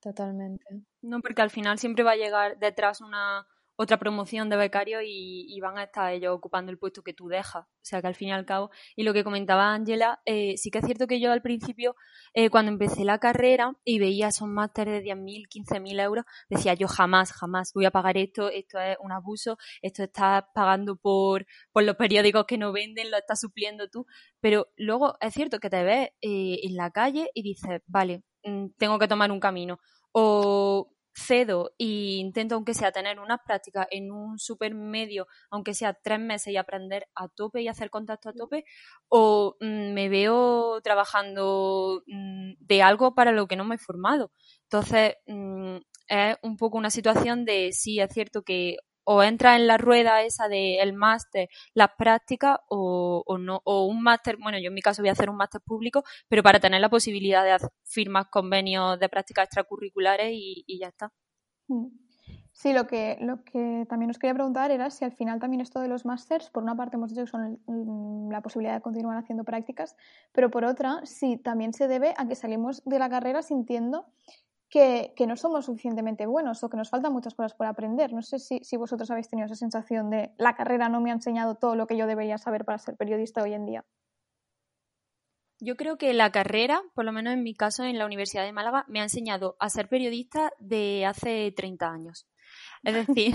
[0.00, 0.64] Totalmente.
[1.02, 3.46] No, porque al final siempre va a llegar detrás una
[3.82, 7.64] otra promoción de becario y, van a estar ellos ocupando el puesto que tú dejas.
[7.64, 10.70] O sea que al fin y al cabo, y lo que comentaba Ángela, eh, sí
[10.70, 11.96] que es cierto que yo al principio,
[12.34, 16.88] eh, cuando empecé la carrera y veía esos másteres de 10.000, 15.000 euros, decía yo
[16.88, 21.82] jamás, jamás voy a pagar esto, esto es un abuso, esto estás pagando por, por
[21.82, 24.04] los periódicos que no venden, lo estás supliendo tú.
[24.40, 28.72] Pero luego es cierto que te ves eh, en la calle y dices, vale, mm,
[28.76, 29.78] tengo que tomar un camino.
[30.12, 35.94] O cedo e intento, aunque sea, tener unas prácticas en un super medio, aunque sea
[35.94, 38.64] tres meses y aprender a tope y hacer contacto a tope,
[39.08, 44.32] o mm, me veo trabajando mm, de algo para lo que no me he formado.
[44.64, 45.76] Entonces, mm,
[46.08, 50.22] es un poco una situación de sí, es cierto que o entra en la rueda
[50.22, 55.02] esa del máster, las prácticas, o, no, o un máster, bueno, yo en mi caso
[55.02, 59.08] voy a hacer un máster público, pero para tener la posibilidad de firmas, convenios de
[59.08, 61.12] prácticas extracurriculares y, ya está.
[61.68, 61.86] Mm.
[62.52, 65.80] Sí, lo que, lo que también os quería preguntar era si al final también esto
[65.80, 69.16] de los másters, por una parte hemos dicho que son mm, la posibilidad de continuar
[69.16, 69.96] haciendo prácticas,
[70.32, 74.06] pero por otra, si también se debe a que salimos de la carrera sintiendo
[74.70, 78.12] que, no somos suficientemente buenos o que nos faltan muchas cosas por aprender.
[78.12, 81.14] No sé si, si, vosotros habéis tenido esa sensación de la carrera no me ha
[81.14, 83.84] enseñado todo lo que yo debería saber para ser periodista hoy en día.
[85.62, 88.52] Yo creo que la carrera, por lo menos en mi caso en la Universidad de
[88.52, 92.26] Málaga, me ha enseñado a ser periodista de hace 30 años.
[92.82, 93.34] Es decir,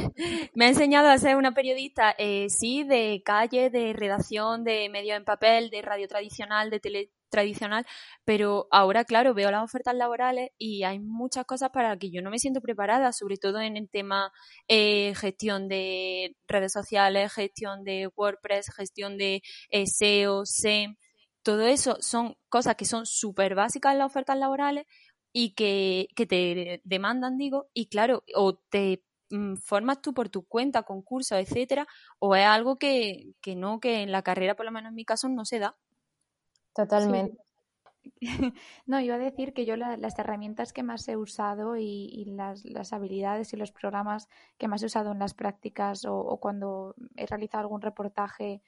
[0.56, 5.16] me ha enseñado a ser una periodista, eh, sí, de calle, de redacción, de medio
[5.16, 7.86] en papel, de radio tradicional, de tele tradicional,
[8.24, 12.22] pero ahora, claro, veo las ofertas laborales y hay muchas cosas para las que yo
[12.22, 14.32] no me siento preparada, sobre todo en el tema
[14.70, 20.96] eh, gestión de redes sociales, gestión de WordPress, gestión de eh, SEO, SEM,
[21.44, 24.86] todo eso son cosas que son súper básicas en las ofertas laborales
[25.34, 30.44] y que, que te demandan, digo, y claro, o te mm, formas tú por tu
[30.48, 31.88] cuenta, concursos, etcétera,
[32.20, 35.06] o es algo que, que no, que en la carrera, por lo menos en mi
[35.06, 35.76] caso, no se da.
[36.76, 37.38] Totalmente.
[38.86, 43.52] No, iba a decir que yo las herramientas que más he usado y, las, habilidades
[43.54, 44.28] y los programas
[44.60, 48.62] que más he usado en las prácticas o, cuando he realizado algún reportaje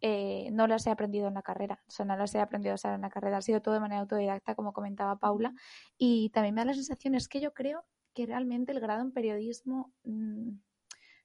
[0.00, 2.74] eh, no las he aprendido en la carrera, o sea, no las he aprendido a
[2.76, 5.54] usar en la carrera, ha sido todo de manera autodidacta, como comentaba Paula,
[5.98, 9.12] y también me da la sensación, es que yo creo que realmente el grado en
[9.12, 10.52] periodismo mm,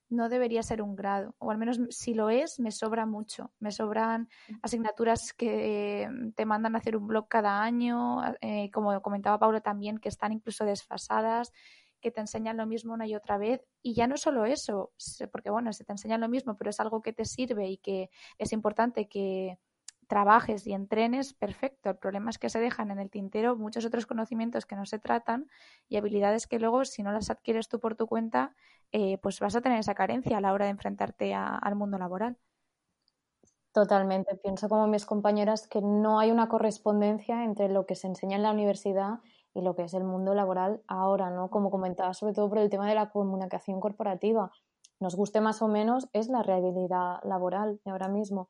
[0.10, 3.52] no debería ser un grado, o al menos si lo es, me sobra mucho.
[3.60, 4.30] Me sobran
[4.62, 9.62] asignaturas que mm, te mandan a hacer un blog cada año, eh, como comentaba Paula
[9.62, 11.52] también, que están incluso desfasadas,
[12.00, 13.66] que te enseñan lo mismo una y otra vez.
[13.82, 14.94] Y ya no solo eso,
[15.32, 18.10] porque bueno, se te enseñan lo mismo, pero es algo que te sirve y que
[18.38, 19.58] es importante que
[20.08, 21.90] trabajes y entrenes, perfecto.
[21.90, 25.00] El problema es que se dejan en el tintero muchos otros conocimientos que no se
[25.00, 25.50] tratan
[25.88, 28.56] y habilidades que luego, si no las adquieres tú por tu cuenta,
[28.92, 32.38] eh, pues vas a tener esa carencia a la hora de enfrentarte al mundo laboral.
[33.74, 34.38] Totalmente.
[34.38, 38.44] Pienso como mis compañeras que no hay una correspondencia entre lo que se enseña en
[38.44, 39.20] la universidad
[39.54, 41.50] y lo que es el mundo laboral ahora, ¿no?
[41.50, 44.52] Como comentaba, sobre todo por el tema de la comunicación corporativa.
[45.02, 48.50] Nos guste más o menos, es la realidad laboral de ahora mismo.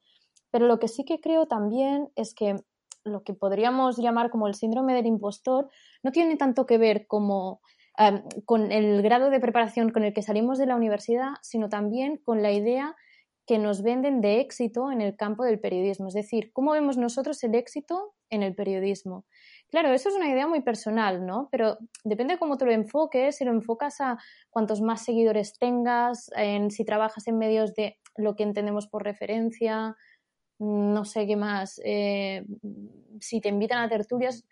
[0.56, 2.56] Pero lo que sí que creo también es que
[3.04, 5.68] lo que podríamos llamar como el síndrome del impostor
[6.02, 7.60] no tiene tanto que ver como
[8.46, 12.42] con el grado de preparación con el que salimos de la universidad, sino también con
[12.42, 12.96] la idea
[13.46, 16.08] que nos venden de éxito en el campo del periodismo.
[16.08, 19.26] Es decir, ¿cómo vemos nosotros el éxito en el periodismo?
[19.70, 21.50] Claro, eso es una idea muy personal, ¿no?
[21.52, 24.18] Pero depende de cómo te lo enfoques, si lo enfocas a
[24.50, 29.98] cuantos más seguidores tengas, en si trabajas en medios de lo que entendemos por referencia,
[30.60, 32.46] no sé qué más, eh,
[33.20, 34.46] si te invitan a tertulias.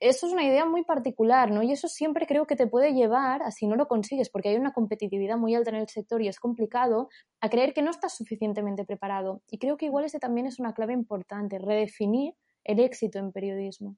[0.00, 1.62] Eso es una idea muy particular, ¿no?
[1.62, 4.56] Y eso siempre creo que te puede llevar, a si no lo consigues, porque hay
[4.56, 7.08] una competitividad muy alta en el sector y es complicado,
[7.40, 9.42] a creer que no estás suficientemente preparado.
[9.50, 13.96] Y creo que igual ese también es una clave importante, redefinir el éxito en periodismo.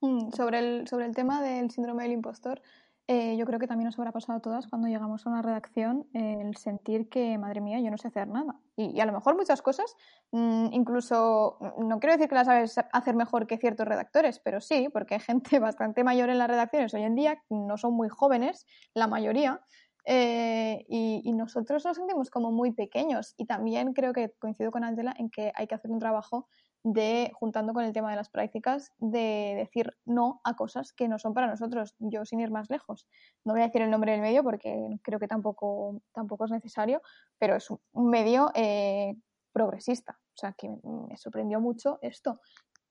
[0.00, 2.60] Mm, sobre, el, sobre el tema del síndrome del impostor,
[3.10, 6.06] eh, yo creo que también nos habrá pasado a todas cuando llegamos a una redacción
[6.12, 8.60] el sentir que, madre mía, yo no sé hacer nada.
[8.76, 9.96] Y, a lo mejor muchas cosas,
[10.30, 14.60] mm, incluso, mm, no quiero decir que las sabes hacer mejor que ciertos redactores, pero
[14.60, 18.10] sí, porque hay gente bastante mayor en las redacciones hoy en día, no son muy
[18.10, 19.62] jóvenes, la mayoría,
[20.04, 23.32] eh, y, y, nosotros nos sentimos como muy pequeños.
[23.38, 26.46] Y también creo que coincido con Angela en que hay que hacer un trabajo
[26.82, 31.18] de, juntando con el tema de las prácticas, de decir no a cosas que no
[31.18, 31.94] son para nosotros.
[31.98, 33.06] Yo, sin ir más lejos,
[33.44, 37.02] no voy a decir el nombre del medio porque creo que tampoco, tampoco es necesario,
[37.38, 39.16] pero es un medio eh,
[39.52, 40.18] progresista.
[40.34, 42.40] O sea, que me sorprendió mucho esto.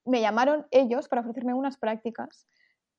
[0.06, 2.48] Me llamaron ellos para ofrecerme unas prácticas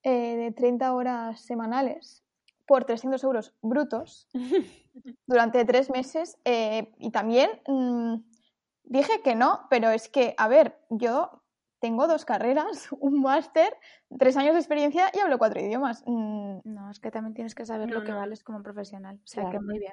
[0.03, 2.25] eh, de 30 horas semanales
[2.67, 4.29] por 300 euros brutos
[5.27, 8.15] durante tres meses eh, y también mm,
[8.89, 11.43] Dije que no, pero es que, a ver, yo
[11.79, 13.73] tengo dos carreras, un máster,
[14.19, 16.03] tres años de experiencia y hablo cuatro idiomas.
[16.07, 16.61] Mm.
[16.65, 19.21] No, es que también tienes que saber lo que vales como profesional.
[19.23, 19.93] O sea, que muy bien.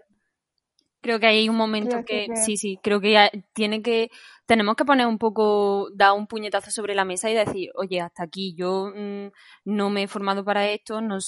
[1.01, 4.10] Creo que hay un momento que, sí, sí, creo que ya tiene que,
[4.47, 8.23] tenemos que poner un poco, dar un puñetazo sobre la mesa y decir, oye, hasta
[8.23, 9.27] aquí, yo mm,
[9.65, 11.19] no me he formado para esto, no,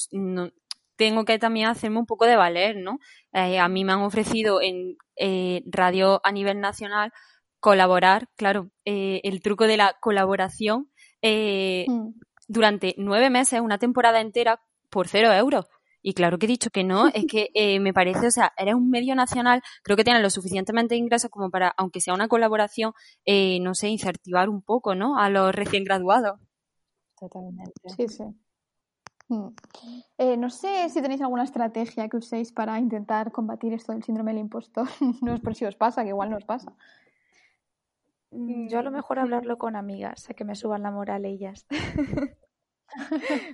[0.95, 2.97] tengo que también hacerme un poco de valer, ¿no?
[3.33, 7.11] Eh, a mí me han ofrecido en eh, radio a nivel nacional
[7.67, 10.89] colaborar, claro, eh, el truco de la colaboración
[11.21, 12.11] eh, mm.
[12.47, 15.65] durante nueve meses, una temporada entera, por cero euros.
[16.01, 18.73] Y claro que he dicho que no, es que eh, me parece, o sea, eres
[18.73, 22.93] un medio nacional, creo que tienes lo suficientemente ingresos como para, aunque sea una colaboración,
[23.61, 25.17] no sé, incentivar un poco, ¿no?
[25.17, 26.39] A los recién graduados.
[27.19, 27.73] Totalmente.
[27.97, 28.23] Sí, sí.
[29.27, 30.39] Mm.
[30.39, 34.39] no sé si tenéis alguna estrategia que uséis para intentar combatir esto del síndrome del
[34.39, 34.87] impostor.
[35.21, 36.71] no es por si os pasa, que igual nos pasa.
[38.31, 41.65] Mm, yo a lo mejor hablarlo con amigas, a que me suban la moral ellas.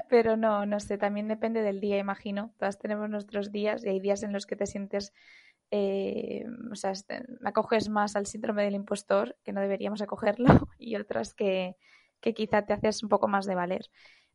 [0.09, 2.53] Pero no, no sé, también depende del día, imagino.
[2.57, 5.13] Todas tenemos nuestros días y hay días en los que te sientes,
[5.71, 10.45] eh, o sea, este, acoges más al síndrome del impostor, que no deberíamos acogerlo,
[10.79, 11.75] y otras que,
[12.21, 13.89] que quizá te haces un poco más de valer.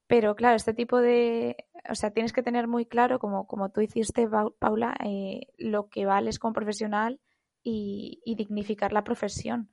[0.06, 1.56] Pero claro, este tipo de,
[1.88, 6.06] o sea, tienes que tener muy claro, como, como tú hiciste, Paula, eh, lo que
[6.06, 7.20] vales como profesional
[7.62, 9.70] y, y dignificar la profesión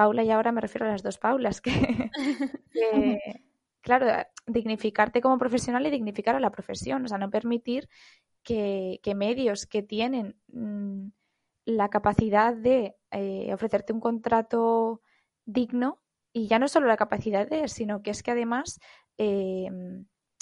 [0.00, 2.10] Paula y ahora me refiero a las dos Paulas, que,
[3.82, 4.06] claro,
[4.46, 7.86] dignificarte como profesional y dignificar a la profesión, o sea, no permitir
[8.42, 11.08] que, medios que tienen mm,
[11.66, 15.02] la capacidad de eh, ofrecerte un contrato
[15.44, 16.00] digno,
[16.32, 18.80] y ya no solo la capacidad de, sino que es que además
[19.18, 19.68] eh,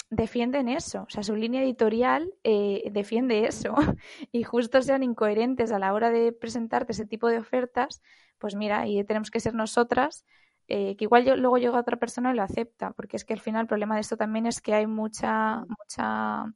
[0.09, 3.75] defienden eso, o sea, su línea editorial eh, defiende eso
[4.31, 8.01] y justo sean incoherentes a la hora de presentarte ese tipo de ofertas,
[8.39, 10.25] pues mira, y tenemos que ser nosotras,
[10.67, 13.39] eh, que igual yo, luego llega otra persona y lo acepta, porque es que al
[13.39, 16.53] final el problema de esto también es que hay mucha, mucha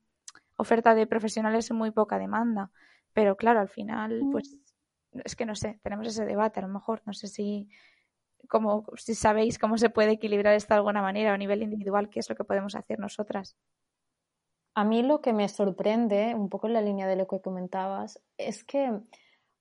[0.56, 2.72] oferta de profesionales y muy poca demanda.
[3.14, 4.32] Pero claro, al final, mm.
[4.32, 4.58] pues
[5.12, 7.70] es que no sé, tenemos ese debate a lo mejor, no sé si
[8.48, 12.20] como si sabéis cómo se puede equilibrar esto de alguna manera a nivel individual, qué
[12.20, 13.56] es lo que podemos hacer nosotras.
[14.76, 18.22] A mí lo que me sorprende, un poco en la línea de lo que comentabas,
[18.38, 18.92] es que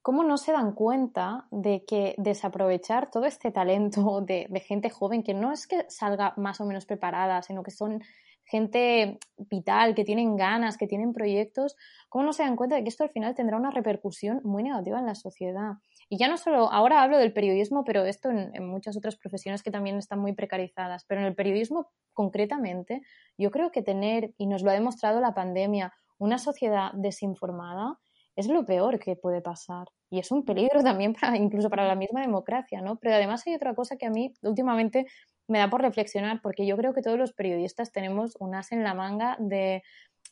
[0.03, 5.33] cómo no se dan cuenta de que desaprovechar todo este talento de, gente joven, que
[5.33, 8.03] no es que salga más o menos preparada, sino que son
[8.45, 11.77] gente vital, que tienen ganas, que tienen proyectos,
[12.09, 14.99] ¿cómo no se dan cuenta de que esto al final tendrá una repercusión muy negativa
[14.99, 15.75] en la sociedad?
[16.09, 19.63] Y ya no solo, ahora hablo del periodismo, pero esto en, en muchas otras profesiones
[19.63, 23.03] que también están muy precarizadas, pero en el periodismo concretamente,
[23.39, 27.99] yo creo que tener, y nos lo ha demostrado la pandemia, una sociedad desinformada
[28.37, 29.89] es lo peor que puede pasar.
[30.11, 32.97] Y es un peligro también para, incluso para la misma democracia, ¿no?
[32.97, 35.07] Pero además hay otra cosa que a mí últimamente
[35.49, 38.85] me da por reflexionar porque yo creo que todos los periodistas tenemos un as en
[38.85, 39.83] la manga de,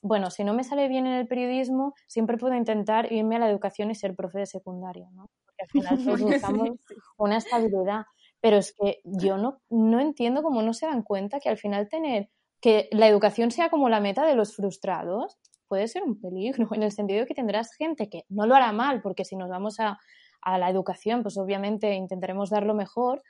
[0.03, 3.51] bueno, si no me sale bien en el periodismo, siempre puedo intentar irme a la
[3.51, 5.26] educación y ser profe de secundaria, ¿no?
[5.44, 6.70] Porque al final todos buscamos
[7.18, 8.05] una estabilidad.
[8.40, 11.88] Pero es que yo no, no entiendo cómo no se dan cuenta que al final
[11.88, 12.30] tener
[12.62, 15.38] que la educación sea como la meta de los frustrados
[15.71, 18.73] puede ser un peligro, en el sentido de que tendrás gente que no lo hará
[18.73, 19.99] mal, porque si nos vamos a,
[20.43, 23.23] a la educación, pues obviamente intentaremos dar lo mejor,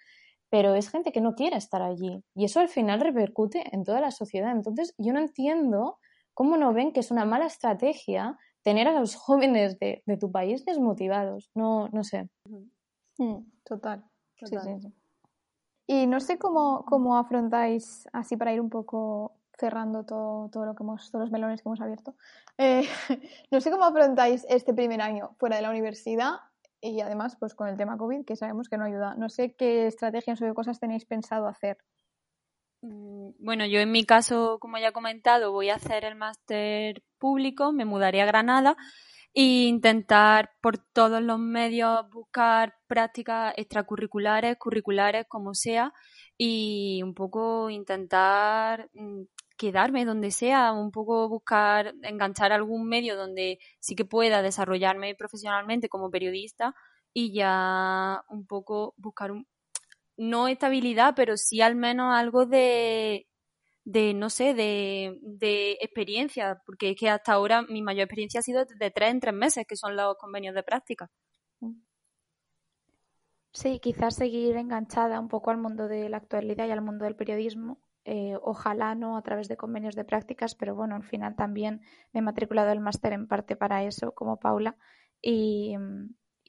[0.49, 4.01] pero es gente que no quiere estar allí y eso al final repercute en toda
[4.01, 4.51] la sociedad.
[4.51, 5.99] Entonces, yo no entiendo
[6.35, 10.33] cómo no ven que es una mala estrategia tener a los jóvenes de, de tu
[10.33, 11.51] país desmotivados.
[11.55, 12.29] No, no sé.
[13.19, 14.05] Mm, total.
[15.87, 20.75] Y no sé cómo, cómo afrontáis, así para ir un poco cerrando todo, todo lo
[20.75, 22.17] que hemos, todos los melones que hemos abierto.
[22.59, 22.89] Eh,
[23.51, 26.33] no sé cómo afrontáis este primer año fuera de la universidad
[26.81, 29.15] y además pues con el tema COVID que sabemos que no ayuda.
[29.17, 31.79] No sé qué estrategias o qué cosas tenéis pensado hacer.
[32.83, 37.03] Mm, bueno, yo en mi caso, como ya he comentado, voy a hacer el máster
[37.19, 38.77] público, me mudaré a Granada
[39.35, 45.93] e intentar por todos los medios buscar prácticas extracurriculares, curriculares, como sea,
[46.37, 49.23] y un poco intentar mm,
[49.61, 55.91] quedarme donde sea, un poco buscar, enganchar algún medio donde sí que pueda desarrollarme profesionalmente
[55.91, 56.75] como periodista
[57.13, 59.47] y ya un poco buscar un,
[60.17, 63.27] no estabilidad, pero sí al menos algo de,
[63.85, 68.43] de no sé, de, de experiencia, porque es que hasta ahora mi mayor experiencia ha
[68.43, 71.11] sido de tres en tres meses, que son los convenios de práctica.
[73.53, 77.17] Sí, quizás seguir enganchada un poco al mundo de la actualidad y al mundo del
[77.17, 81.83] periodismo eh, ojalá no a través de convenios de prácticas, pero bueno, al final también
[82.13, 84.77] me he matriculado el máster en parte para eso, como Paula,
[85.21, 85.77] y,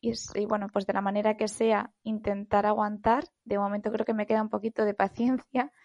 [0.02, 3.26] y, bueno, pues de la manera que sea, intentar aguantar.
[3.44, 5.72] De momento creo que me queda un poquito de paciencia.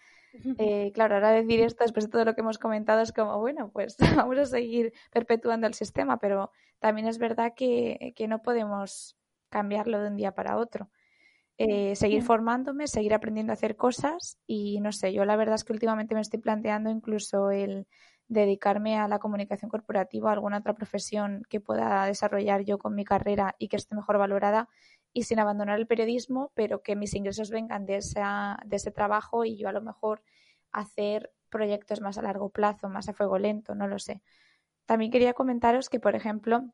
[0.59, 3.71] Eh, claro, ahora decir esto después de todo lo que hemos comentado es como, bueno,
[3.71, 3.95] pues
[4.29, 9.17] vamos a seguir perpetuando el sistema, pero también es verdad que, que no podemos
[9.49, 10.91] cambiarlo de un día para otro.
[11.59, 15.63] Eh, seguir formándome, seguir aprendiendo a hacer cosas y no sé, yo la verdad es
[15.63, 17.87] que últimamente me estoy planteando incluso el
[18.27, 23.05] dedicarme a la comunicación corporativa, a alguna otra profesión que pueda desarrollar yo con mi
[23.05, 24.69] carrera y que esté mejor valorada
[25.13, 29.43] y sin abandonar el periodismo, pero que mis ingresos vengan de, esa, de ese trabajo
[29.43, 30.21] y yo a lo mejor
[30.71, 34.21] hacer proyectos más a largo plazo, más a fuego lento, no lo sé.
[34.85, 36.65] También quería comentaros que, por ejemplo,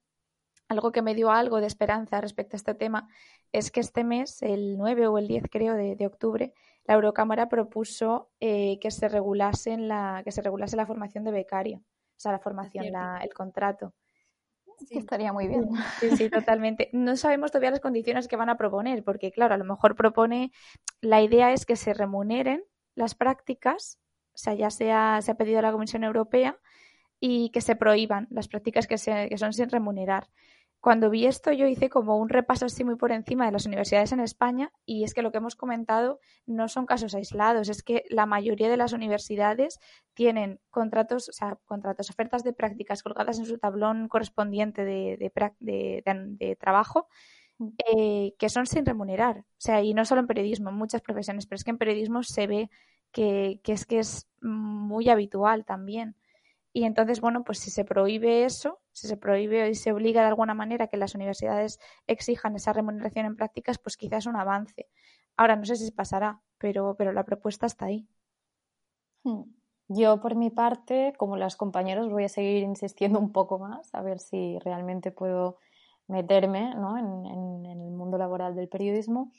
[0.74, 3.08] algo que me dio algo de esperanza respecto a este tema
[3.52, 6.54] es que este mes, el 9 o el 10 creo de, octubre,
[6.86, 11.78] la Eurocámara propuso eh, que se regulase la que se regulase la formación de becario,
[11.78, 13.94] o sea, la formación, el contrato.
[14.88, 14.98] Sí.
[14.98, 15.70] Estaría muy bien.
[16.00, 16.90] Sí, sí, totalmente.
[16.94, 20.52] No sabemos todavía las condiciones que van a proponer, porque claro, a lo mejor propone,
[21.00, 22.64] la idea es que se remuneren
[22.96, 24.00] las prácticas,
[24.34, 26.58] o sea, ya se ha, se ha pedido a la Comisión Europea
[27.20, 30.28] y que se prohíban las prácticas que, se, que son sin remunerar.
[30.84, 34.12] Cuando vi esto yo hice como un repaso así muy por encima de las universidades
[34.12, 38.04] en España y es que lo que hemos comentado no son casos aislados, es que
[38.10, 39.80] la mayoría de las universidades
[40.14, 45.32] tienen contratos, o sea, contratos, ofertas de prácticas colgadas en su tablón correspondiente de,
[45.62, 47.08] de, trabajo
[47.60, 47.68] mm.
[47.96, 49.38] eh, que son sin remunerar.
[49.38, 52.24] O sea, y no solo en periodismo, en muchas profesiones, pero es que en periodismo
[52.24, 52.70] se ve
[53.14, 56.18] que, que es que es muy habitual también.
[56.76, 60.28] Y entonces, bueno, pues si se prohíbe eso, si se prohíbe y se obliga de
[60.28, 64.90] alguna manera que las universidades exijan esa remuneración en prácticas, pues quizás es un avance.
[65.38, 68.08] Ahora no sé si pasará, pero, pero la propuesta está ahí.
[69.24, 69.44] Hmm.
[69.88, 74.02] Yo, por mi parte, como las compañeros, voy a seguir insistiendo un poco más, a
[74.02, 75.58] ver si realmente puedo
[76.08, 76.98] meterme ¿no?
[76.98, 79.32] en, el mundo laboral del periodismo.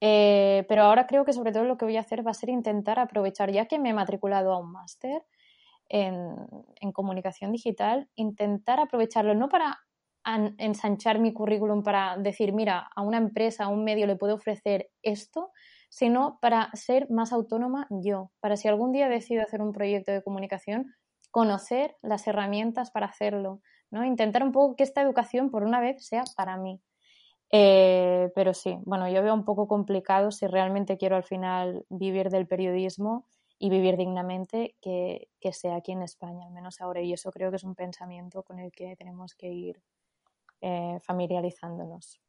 [0.00, 2.48] Eh, pero ahora creo que sobre todo lo que voy a hacer va a ser
[2.48, 5.22] intentar aprovechar, ya que me he matriculado a un máster,
[5.92, 9.78] en, comunicación digital, intentar aprovecharlo no para
[10.58, 14.90] ensanchar mi currículum para decir, mira, a una empresa, a un medio le puedo ofrecer
[15.02, 15.50] esto,
[15.90, 20.22] sino para ser más autónoma yo, para si algún día decido hacer un proyecto de
[20.22, 20.94] comunicación,
[21.30, 24.04] conocer las herramientas para hacerlo, ¿no?
[24.04, 26.80] Intentar un poco que esta educación por una vez sea para mí.
[27.50, 32.30] Eh, pero sí, bueno, yo veo un poco complicado si realmente quiero al final vivir
[32.30, 33.26] del periodismo
[33.62, 37.00] y vivir dignamente que, sea aquí en España, al menos ahora.
[37.00, 39.80] Y eso creo que es un pensamiento con el que tenemos que ir
[40.60, 42.20] eh, familiarizándonos.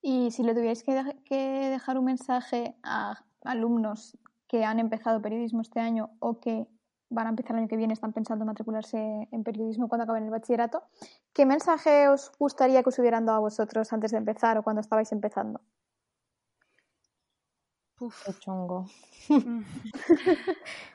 [0.00, 4.16] Y si le tuvierais que, que, dejar un mensaje a alumnos
[4.48, 6.66] que han empezado periodismo este año o que
[7.10, 10.30] van a empezar el año que viene, están pensando matricularse en periodismo cuando acaben el
[10.30, 10.82] bachillerato,
[11.34, 14.80] ¿qué mensaje os gustaría que os hubieran dado a vosotros antes de empezar o cuando
[14.80, 15.60] estabais empezando?
[17.98, 18.38] Uf.
[18.40, 18.86] chungo.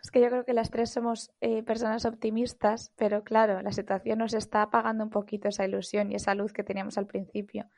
[0.04, 4.20] es que yo creo que las tres somos eh, personas optimistas, pero claro, la situación
[4.20, 7.70] nos está apagando un poquito esa ilusión y esa luz que teníamos al principio.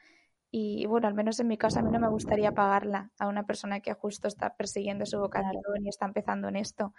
[0.52, 3.44] Y bueno, al menos en mi caso, a mí no me gustaría pagarla a una
[3.44, 6.94] persona que justo está persiguiendo su vocación y está empezando en esto.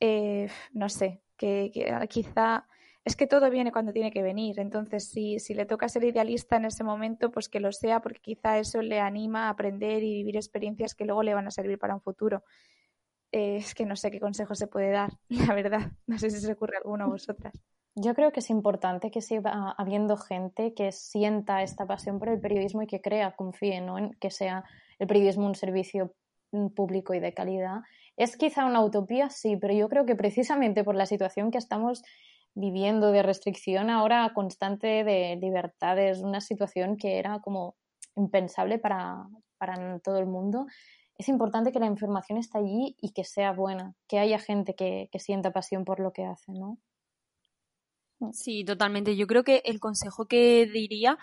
[0.00, 1.70] Eh, no sé, que,
[2.08, 2.66] quizá
[3.06, 4.58] es que todo viene cuando tiene que venir.
[4.58, 8.20] Entonces, si, si le toca ser idealista en ese momento, pues que lo sea, porque
[8.20, 11.78] quizá eso le anima a aprender y vivir experiencias que luego le van a servir
[11.78, 12.42] para un futuro.
[13.30, 15.92] Eh, es que no sé qué consejo se puede dar, la verdad.
[16.08, 17.54] No sé si se ocurre alguno a vosotras.
[17.94, 22.40] Yo creo que es importante que siga habiendo gente que sienta esta pasión por el
[22.40, 23.98] periodismo y que crea, confíe ¿no?
[23.98, 24.64] en que sea
[24.98, 26.12] el periodismo un servicio
[26.50, 27.82] mm, público y de calidad.
[28.16, 32.02] Es quizá una utopía, sí, pero yo creo que precisamente por la situación que estamos
[32.56, 37.76] viviendo de restricción ahora constante de libertades, una situación que era como
[38.16, 39.28] impensable para,
[39.58, 40.66] para todo el mundo,
[41.18, 45.08] es importante que la información esté allí y que sea buena, que haya gente que,
[45.12, 46.78] que sienta pasión por lo que hace, ¿no?
[48.32, 49.16] Sí, totalmente.
[49.16, 51.18] Yo creo que el consejo que diría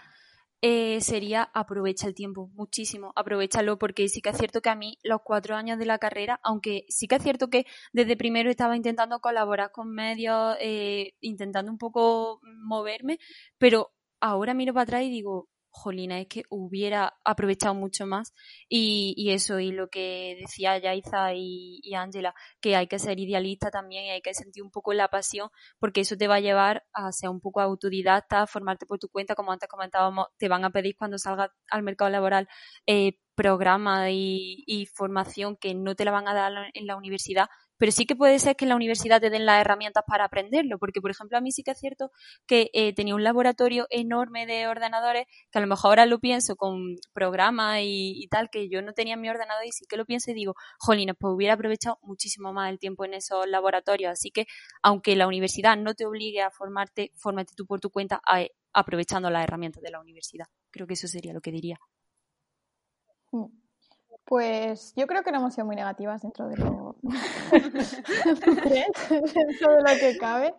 [0.65, 4.97] eh, sería aprovecha el tiempo, muchísimo, aprovechalo, porque sí que es cierto que a mí
[5.03, 8.77] los cuatro años de la carrera, aunque sí que es cierto que desde primero estaba
[8.77, 13.19] intentando colaborar con medios, eh, intentando un poco moverme,
[13.57, 13.91] pero
[14.21, 18.33] ahora miro para atrás y digo, jolina, es que hubiera aprovechado mucho más.
[18.69, 24.05] Y, eso, y lo que decía Yaiza y Ángela, que hay que ser idealista también
[24.05, 25.49] y hay que sentir un poco la pasión,
[25.79, 29.35] porque eso te va a llevar a ser un poco autodidacta, formarte por tu cuenta,
[29.35, 32.47] como antes comentábamos, te van a pedir cuando salgas al mercado laboral
[32.85, 37.47] eh, programa y, y, formación que no te la van a dar en la universidad,
[37.77, 40.77] pero sí que puede ser que en la universidad te den las herramientas para aprenderlo,
[40.79, 42.11] porque por ejemplo a mí sí que es cierto
[42.47, 46.55] que eh, tenía un laboratorio enorme de ordenadores, que a lo mejor ahora lo pienso
[46.55, 50.05] con programas y, tal, que yo no tenía en mi ordenador y sí que lo
[50.05, 54.31] pienso y digo, jolines, pues hubiera aprovechado muchísimo más el tiempo en esos laboratorios, así
[54.31, 54.45] que
[54.81, 58.21] aunque la universidad no te obligue a formarte, fórmate tú por tu cuenta
[58.73, 60.45] aprovechando las herramientas de la universidad.
[60.71, 61.77] Creo que eso sería lo que diría.
[63.31, 63.62] Mm.
[64.25, 66.95] Pues yo creo que no hemos sido muy negativas dentro de lo,
[69.41, 70.55] dentro de lo que cabe.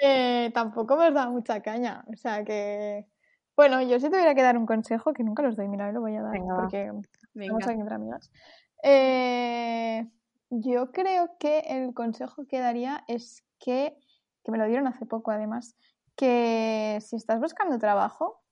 [0.00, 2.04] Eh, tampoco hemos dado mucha caña.
[2.12, 3.06] O sea que,
[3.54, 6.16] bueno, yo si tuviera que dar un consejo, que nunca los doy, mira, lo voy
[6.16, 6.90] a dar porque
[7.34, 8.30] vamos aquí entre amigas.
[8.82, 10.08] Eh,
[10.48, 13.96] yo creo que el consejo que daría es que,
[14.42, 15.76] que me lo dieron hace poco además,
[16.16, 18.42] que si estás buscando trabajo,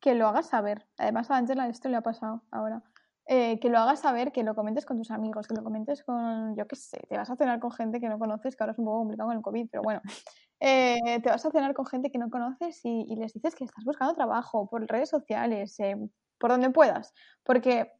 [0.00, 0.86] que lo hagas saber.
[0.96, 2.82] Además a Angela esto le ha pasado ahora
[3.26, 6.54] eh, que lo hagas saber, que lo comentes con tus amigos, que lo comentes con,
[6.56, 8.78] yo qué sé, te vas a cenar con gente que no conoces, que ahora es
[8.78, 10.02] un poco complicado con el COVID, pero bueno,
[10.60, 13.82] eh, te vas a cenar con gente que no conoces y, les dices que estás
[13.84, 15.96] buscando trabajo por redes sociales, eh,
[16.38, 17.14] por donde puedas,
[17.44, 17.92] porque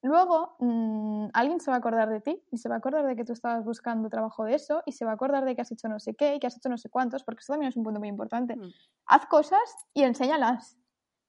[0.00, 3.16] luego mm, alguien se va a acordar de ti y se va a acordar de
[3.16, 5.72] que tú estabas buscando trabajo de eso y se va a acordar de que has
[5.72, 7.76] hecho no sé qué y que has hecho no sé cuántos, porque eso también es
[7.76, 8.54] un punto muy importante.
[8.54, 8.70] Mm.
[9.06, 10.78] Haz cosas y enséñalas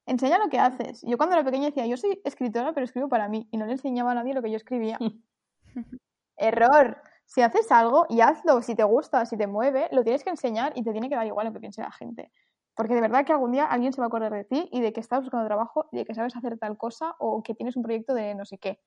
[0.06, 1.02] enseña lo que haces.
[1.04, 3.74] Yo cuando era pequeña decía, yo soy escritora, pero escribo para mí, y no le
[3.74, 4.98] enseñaba a nadie lo que yo escribía.
[6.38, 7.02] Error.
[7.26, 10.74] Si haces algo y hazlo, si te gusta, si te mueve, lo tienes que enseñar
[10.76, 12.32] y te tiene que dar igual lo que piense la gente.
[12.76, 14.94] Porque de verdad que algún día alguien se va a acordar de ti y de
[14.94, 17.84] que estás buscando trabajo y de que sabes hacer tal cosa o que tienes un
[17.84, 18.80] proyecto de no sé qué.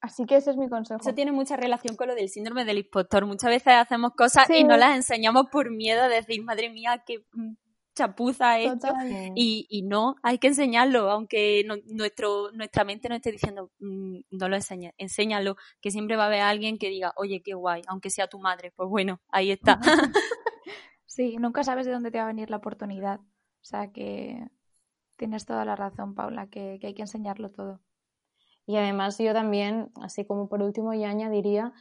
[0.00, 1.00] Así que ese es mi consejo.
[1.00, 3.26] Eso tiene mucha relación con lo del síndrome del impostor.
[3.26, 7.24] Muchas veces hacemos cosas y no las enseñamos por miedo a decir, madre mía, qué
[8.00, 8.88] chapuza hecho
[9.34, 14.48] y, y, no, hay que enseñarlo, aunque nuestro, nuestra mente no esté diciendo mm, no
[14.48, 18.10] lo enseñes, enséñalo, que siempre va a haber alguien que diga, oye, qué guay, aunque
[18.10, 19.78] sea tu madre, pues bueno, ahí está.
[21.06, 24.42] sí, nunca sabes de dónde te va a venir la oportunidad, o sea que
[25.16, 27.80] tienes toda la razón, Paula, que, que hay que enseñarlo todo.
[28.66, 31.72] Y además yo también, así como por último, ya añadiría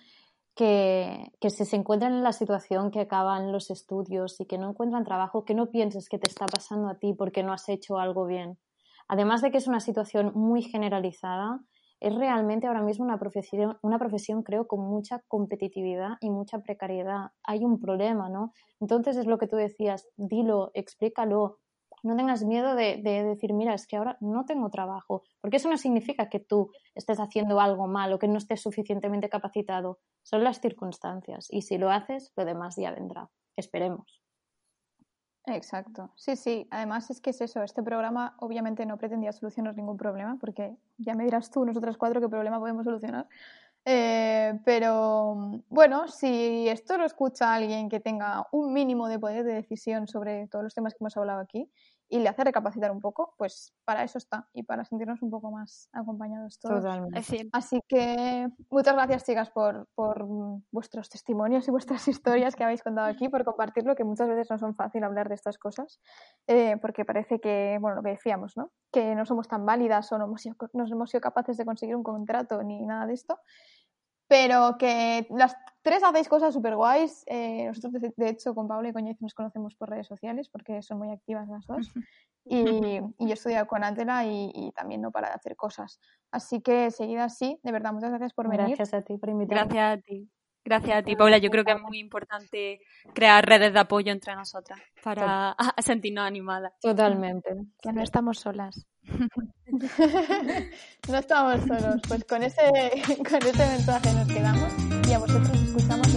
[0.56, 5.04] que, si se encuentran en la situación que acaban los estudios y que no encuentran
[5.04, 8.26] trabajo, que no pienses que te está pasando a ti porque no has hecho algo
[8.26, 8.58] bien.
[9.08, 11.62] Además de que es una situación muy generalizada,
[12.00, 17.32] es realmente ahora mismo una profesión, una profesión, creo, con mucha competitividad y mucha precariedad.
[17.44, 18.54] Hay un problema, ¿no?
[18.80, 21.58] Entonces es lo que tú decías, dilo, explícalo,
[22.04, 25.78] no tengas miedo de, decir, mira, es que ahora no tengo trabajo, porque eso no
[25.78, 30.60] significa que tú estés haciendo algo mal o que no estés suficientemente capacitado, son las
[30.60, 31.48] circunstancias.
[31.50, 34.22] Y si lo haces, lo demás ya vendrá, esperemos.
[35.46, 39.98] Exacto, sí, sí, además es que es eso, este programa obviamente no pretendía solucionar ningún
[39.98, 43.28] problema, porque ya me dirás tú, nosotras cuatro, qué problema podemos solucionar,
[43.86, 49.54] eh, pero bueno, si esto lo escucha alguien que tenga un mínimo de poder de
[49.54, 51.72] decisión sobre todos los temas que hemos hablado aquí
[52.10, 55.52] y le hace recapacitar un poco, pues para eso está y para sentirnos un poco
[55.52, 56.82] más acompañados todos.
[56.82, 57.20] Totalmente.
[57.52, 60.26] Así que muchas gracias, chicas, por, por
[60.72, 64.58] vuestros testimonios y vuestras historias que habéis contado aquí, por compartirlo, que muchas veces no
[64.58, 66.02] son fácil hablar de estas cosas,
[66.48, 68.72] eh, porque parece que, bueno, lo que decíamos, ¿no?
[68.92, 70.44] Que no somos tan válidas o no hemos
[70.74, 73.40] no hemos sido capaces de conseguir un contrato ni nada de esto
[74.30, 77.24] pero que las tres hacéis cosas súper guays.
[77.26, 81.00] Eh, nosotros, de, hecho, con Paula y con nos conocemos por redes sociales porque son
[81.00, 81.92] muy activas las dos.
[82.46, 86.00] Y, y yo he estudiado con Angela y, también no para de hacer cosas.
[86.32, 87.60] Así que seguid así.
[87.64, 88.76] De verdad, muchas gracias por venir.
[88.76, 89.74] Gracias a ti por invitarme.
[89.74, 90.30] Gracias a ti.
[90.70, 91.40] Gracias a ti, Paula.
[91.40, 92.80] Yo creo que es muy importante
[93.16, 96.74] crear redes de apoyo entre nosotras para sentirnos animadas.
[96.80, 97.50] Totalmente.
[97.82, 98.86] Que no estamos solas.
[101.10, 101.96] no estamos solos.
[102.08, 102.62] Pues con ese,
[103.30, 104.72] con ese mensaje nos quedamos
[105.10, 106.09] y a vosotros escuchamos.